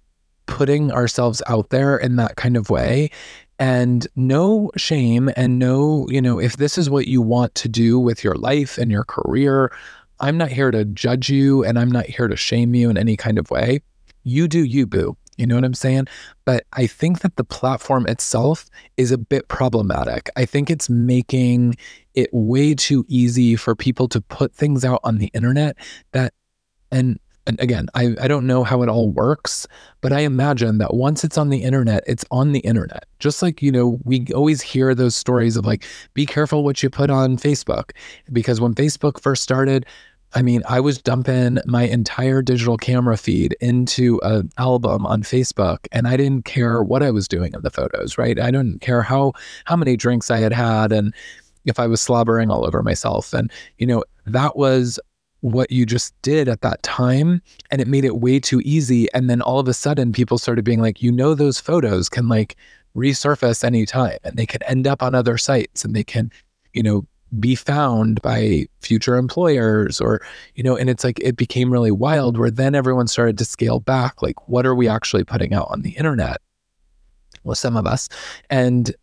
putting 0.47 0.91
ourselves 0.91 1.41
out 1.47 1.69
there 1.69 1.95
in 1.97 2.15
that 2.15 2.35
kind 2.35 2.57
of 2.57 2.69
way. 2.69 3.11
And 3.59 4.07
no 4.15 4.71
shame 4.77 5.31
and 5.35 5.57
no 5.57 6.07
you 6.09 6.21
know 6.21 6.39
if 6.39 6.57
this 6.57 6.77
is 6.77 6.91
what 6.91 7.07
you 7.07 7.23
want 7.23 7.55
to 7.55 7.67
do 7.67 7.97
with 7.99 8.23
your 8.23 8.35
life 8.35 8.77
and 8.77 8.91
your 8.91 9.03
career 9.03 9.71
i'm 10.19 10.37
not 10.37 10.49
here 10.49 10.69
to 10.69 10.85
judge 10.85 11.27
you 11.27 11.63
and 11.63 11.79
i'm 11.79 11.91
not 11.91 12.05
here 12.05 12.27
to 12.27 12.35
shame 12.35 12.75
you 12.75 12.87
in 12.91 12.97
any 12.97 13.17
kind 13.17 13.39
of 13.39 13.49
way. 13.49 13.81
You 14.23 14.47
do 14.47 14.63
you 14.63 14.85
boo. 14.85 15.17
You 15.37 15.47
know 15.47 15.55
what 15.55 15.63
i'm 15.63 15.73
saying? 15.73 16.05
But 16.45 16.65
i 16.73 16.85
think 16.85 17.21
that 17.21 17.35
the 17.35 17.43
platform 17.43 18.05
itself 18.05 18.69
is 18.95 19.11
a 19.11 19.17
bit 19.17 19.47
problematic. 19.47 20.29
I 20.35 20.45
think 20.45 20.69
it's 20.69 20.87
making 20.87 21.77
it 22.13 22.29
way 22.31 22.75
too 22.75 23.05
easy 23.07 23.55
for 23.55 23.75
people 23.75 24.07
to 24.09 24.21
put 24.21 24.53
things 24.53 24.85
out 24.85 24.99
on 25.03 25.17
the 25.17 25.31
internet 25.33 25.77
that 26.11 26.33
and 26.91 27.19
and 27.47 27.59
again, 27.59 27.87
I, 27.95 28.15
I 28.21 28.27
don't 28.27 28.45
know 28.45 28.63
how 28.63 28.83
it 28.83 28.89
all 28.89 29.09
works, 29.09 29.65
but 30.01 30.13
I 30.13 30.19
imagine 30.19 30.77
that 30.77 30.93
once 30.93 31.23
it's 31.23 31.37
on 31.37 31.49
the 31.49 31.63
internet, 31.63 32.03
it's 32.05 32.25
on 32.29 32.51
the 32.51 32.59
internet. 32.59 33.05
Just 33.19 33.41
like, 33.41 33.61
you 33.61 33.71
know, 33.71 33.99
we 34.03 34.27
always 34.35 34.61
hear 34.61 34.93
those 34.93 35.15
stories 35.15 35.55
of 35.55 35.65
like, 35.65 35.85
be 36.13 36.25
careful 36.25 36.63
what 36.63 36.83
you 36.83 36.89
put 36.89 37.09
on 37.09 37.37
Facebook. 37.37 37.91
Because 38.31 38.61
when 38.61 38.75
Facebook 38.75 39.19
first 39.19 39.41
started, 39.41 39.85
I 40.33 40.41
mean, 40.41 40.61
I 40.67 40.81
was 40.81 41.01
dumping 41.01 41.59
my 41.65 41.83
entire 41.83 42.41
digital 42.41 42.77
camera 42.77 43.15
feed 43.15 43.55
into 43.61 44.19
an 44.23 44.49
album 44.57 45.05
on 45.05 45.23
Facebook, 45.23 45.87
and 45.93 46.05
I 46.07 46.17
didn't 46.17 46.43
care 46.43 46.83
what 46.83 47.01
I 47.01 47.11
was 47.11 47.29
doing 47.29 47.53
in 47.53 47.61
the 47.61 47.71
photos, 47.71 48.17
right? 48.17 48.37
I 48.37 48.51
didn't 48.51 48.81
care 48.81 49.01
how 49.01 49.31
how 49.63 49.77
many 49.77 49.95
drinks 49.95 50.29
I 50.29 50.39
had 50.39 50.51
had 50.51 50.91
and 50.91 51.13
if 51.65 51.79
I 51.79 51.87
was 51.87 52.01
slobbering 52.01 52.49
all 52.49 52.65
over 52.65 52.83
myself. 52.83 53.33
And, 53.33 53.51
you 53.77 53.87
know, 53.87 54.03
that 54.25 54.57
was 54.57 54.99
what 55.41 55.71
you 55.71 55.85
just 55.85 56.19
did 56.21 56.47
at 56.47 56.61
that 56.61 56.81
time 56.83 57.41
and 57.69 57.79
it 57.81 57.87
made 57.87 58.05
it 58.05 58.17
way 58.17 58.39
too 58.39 58.61
easy. 58.65 59.11
And 59.13 59.29
then 59.29 59.41
all 59.41 59.59
of 59.59 59.67
a 59.67 59.73
sudden 59.73 60.11
people 60.11 60.37
started 60.37 60.65
being 60.65 60.81
like 60.81 61.01
you 61.01 61.11
know 61.11 61.33
those 61.33 61.59
photos 61.59 62.09
can 62.09 62.27
like 62.27 62.55
resurface 62.95 63.63
anytime 63.63 64.17
and 64.23 64.37
they 64.37 64.45
can 64.45 64.63
end 64.63 64.87
up 64.87 65.03
on 65.03 65.13
other 65.13 65.37
sites 65.37 65.85
and 65.85 65.95
they 65.95 66.03
can 66.03 66.31
you 66.73 66.81
know 66.81 67.05
be 67.39 67.55
found 67.55 68.21
by 68.21 68.65
future 68.79 69.17
employers 69.17 70.01
or 70.01 70.21
you 70.55 70.63
know 70.63 70.75
and 70.75 70.89
it's 70.89 71.03
like 71.03 71.19
it 71.19 71.35
became 71.35 71.71
really 71.71 71.91
wild 71.91 72.37
where 72.37 72.49
then 72.49 72.73
everyone 72.73 73.05
started 73.05 73.37
to 73.37 73.45
scale 73.45 73.79
back 73.81 74.21
like 74.23 74.47
what 74.47 74.65
are 74.65 74.73
we 74.73 74.87
actually 74.87 75.23
putting 75.23 75.53
out 75.53 75.67
on 75.69 75.81
the 75.81 75.91
internet 75.91 76.37
well 77.47 77.55
some 77.55 77.77
of 77.77 77.87
us? 77.87 78.09
And 78.49 78.93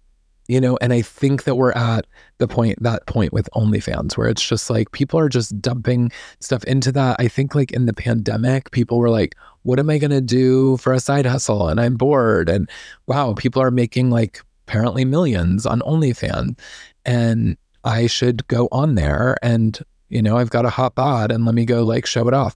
you 0.48 0.60
know 0.60 0.76
and 0.80 0.92
i 0.92 1.00
think 1.00 1.44
that 1.44 1.56
we're 1.56 1.72
at 1.72 2.06
the 2.38 2.48
point 2.48 2.82
that 2.82 3.06
point 3.06 3.32
with 3.32 3.48
onlyfans 3.54 4.16
where 4.16 4.28
it's 4.28 4.46
just 4.46 4.68
like 4.68 4.90
people 4.92 5.18
are 5.18 5.28
just 5.28 5.60
dumping 5.60 6.10
stuff 6.40 6.64
into 6.64 6.90
that. 6.92 7.16
I 7.18 7.28
think 7.28 7.54
like 7.54 7.72
in 7.72 7.86
the 7.86 7.92
pandemic 7.92 8.70
people 8.70 8.98
were 8.98 9.10
like 9.10 9.36
what 9.62 9.78
am 9.78 9.90
i 9.90 9.98
going 9.98 10.10
to 10.10 10.20
do 10.20 10.76
for 10.78 10.92
a 10.92 11.00
side 11.00 11.26
hustle? 11.26 11.68
And 11.68 11.80
i'm 11.80 11.96
bored. 11.96 12.48
And 12.48 12.68
wow 13.06 13.34
people 13.34 13.62
are 13.62 13.70
making 13.70 14.10
like 14.10 14.42
apparently 14.66 15.04
millions 15.04 15.66
on 15.66 15.80
onlyfans. 15.80 16.58
And 17.04 17.56
i 17.84 18.06
should 18.06 18.46
go 18.48 18.68
on 18.72 18.94
there 18.94 19.36
and 19.42 19.78
you 20.08 20.22
know 20.22 20.36
i've 20.36 20.50
got 20.50 20.64
a 20.64 20.70
hot 20.70 20.94
bod 20.94 21.30
and 21.30 21.44
let 21.44 21.54
me 21.54 21.64
go 21.64 21.84
like 21.84 22.06
show 22.06 22.26
it 22.28 22.34
off. 22.34 22.54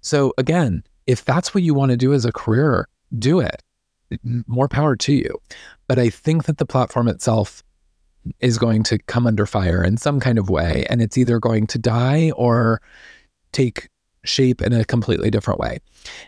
So 0.00 0.32
again 0.38 0.84
if 1.06 1.24
that's 1.24 1.54
what 1.54 1.62
you 1.62 1.72
want 1.72 1.90
to 1.90 1.96
do 1.96 2.12
as 2.12 2.24
a 2.24 2.32
career 2.32 2.86
do 3.18 3.40
it 3.40 3.62
more 4.46 4.68
power 4.68 4.96
to 4.96 5.12
you 5.12 5.40
but 5.88 5.98
I 5.98 6.10
think 6.10 6.44
that 6.44 6.58
the 6.58 6.66
platform 6.66 7.08
itself 7.08 7.64
is 8.40 8.58
going 8.58 8.82
to 8.84 8.98
come 8.98 9.26
under 9.26 9.46
fire 9.46 9.82
in 9.82 9.96
some 9.96 10.20
kind 10.20 10.38
of 10.38 10.50
way. 10.50 10.86
And 10.90 11.00
it's 11.00 11.18
either 11.18 11.40
going 11.40 11.66
to 11.68 11.78
die 11.78 12.30
or 12.36 12.80
take 13.52 13.88
shape 14.24 14.60
in 14.60 14.72
a 14.72 14.84
completely 14.84 15.30
different 15.30 15.58
way. 15.58 15.78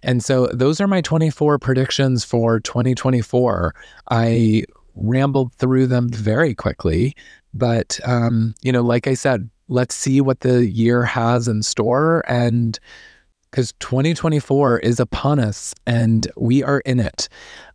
And 0.03 0.25
so 0.25 0.47
those 0.47 0.81
are 0.81 0.87
my 0.87 1.01
24 1.03 1.59
predictions 1.59 2.25
for 2.25 2.61
2024. 2.61 3.75
I 4.11 4.65
rambled 4.95 5.53
through 5.55 5.87
them 5.87 6.09
very 6.09 6.55
quickly, 6.55 7.15
but 7.53 8.01
um, 8.05 8.55
you 8.63 8.73
know, 8.73 8.83
like 8.83 9.07
I 9.07 9.15
said, 9.15 9.51
let's 9.69 9.95
see 9.95 10.21
what 10.21 10.41
the 10.41 10.67
year 10.67 11.05
has 11.05 11.47
in 11.49 11.63
store 11.63 12.25
and 12.27 12.79
because 13.51 13.73
2024 13.81 14.79
is 14.79 15.01
upon 15.01 15.39
us 15.39 15.75
and 15.87 16.31
we 16.37 16.63
are 16.63 16.81
in 16.81 17.01
it. 17.01 17.29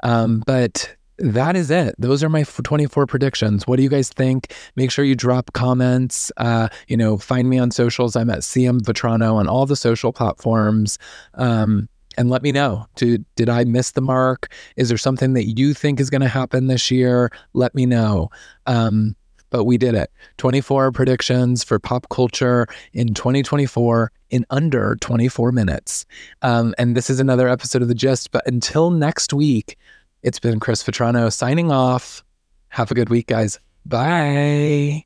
Um, 0.04 0.44
but 0.46 0.96
that 1.18 1.56
is 1.56 1.72
it. 1.72 1.96
Those 1.98 2.24
are 2.24 2.30
my 2.30 2.44
24 2.44 3.08
predictions. 3.08 3.66
What 3.68 3.78
do 3.78 3.84
you 3.84 3.90
guys 3.90 4.10
think? 4.10 4.54
Make 4.76 4.92
sure 4.92 5.06
you 5.06 5.16
drop 5.16 5.54
comments. 5.54 6.32
Uh, 6.38 6.70
you 6.88 6.98
know, 6.98 7.18
find 7.18 7.50
me 7.50 7.58
on 7.58 7.72
socials. 7.72 8.16
I'm 8.16 8.30
at 8.30 8.40
CM 8.40 8.82
Vetrano 8.82 9.36
on 9.36 9.48
all 9.48 9.66
the 9.66 9.76
social 9.76 10.12
platforms. 10.12 10.98
Um, 11.36 11.88
and 12.18 12.30
let 12.30 12.42
me 12.42 12.52
know. 12.52 12.86
Did, 12.96 13.26
did 13.36 13.50
I 13.50 13.66
miss 13.66 13.92
the 13.92 14.02
mark? 14.02 14.52
Is 14.78 14.90
there 14.90 14.98
something 14.98 15.34
that 15.34 15.46
you 15.58 15.74
think 15.74 16.00
is 16.00 16.10
going 16.10 16.22
to 16.22 16.28
happen 16.28 16.68
this 16.68 16.90
year? 16.90 17.30
Let 17.54 17.76
me 17.76 17.86
know. 17.86 18.30
Um, 18.66 19.16
but 19.50 19.66
we 19.66 19.78
did 19.78 19.96
it. 19.96 20.12
24 20.38 20.92
predictions 20.92 21.64
for 21.64 21.80
pop 21.80 22.08
culture 22.10 22.68
in 22.94 23.14
2024 23.14 24.12
in 24.30 24.46
under 24.50 24.96
24 24.98 25.52
minutes. 25.52 26.06
Um, 26.42 26.74
and 26.78 26.96
this 26.96 27.10
is 27.10 27.20
another 27.20 27.48
episode 27.48 27.82
of 27.82 27.88
The 27.88 27.96
Gist. 27.96 28.32
But 28.32 28.46
until 28.48 28.92
next 28.92 29.34
week, 29.34 29.78
it's 30.24 30.40
been 30.40 30.60
Chris 30.60 30.84
Vetrano 30.84 31.32
signing 31.32 31.72
off. 31.72 32.24
Have 32.70 32.92
a 32.92 32.96
good 32.96 33.10
week, 33.10 33.28
guys. 33.28 33.60
Bye. 33.86 35.06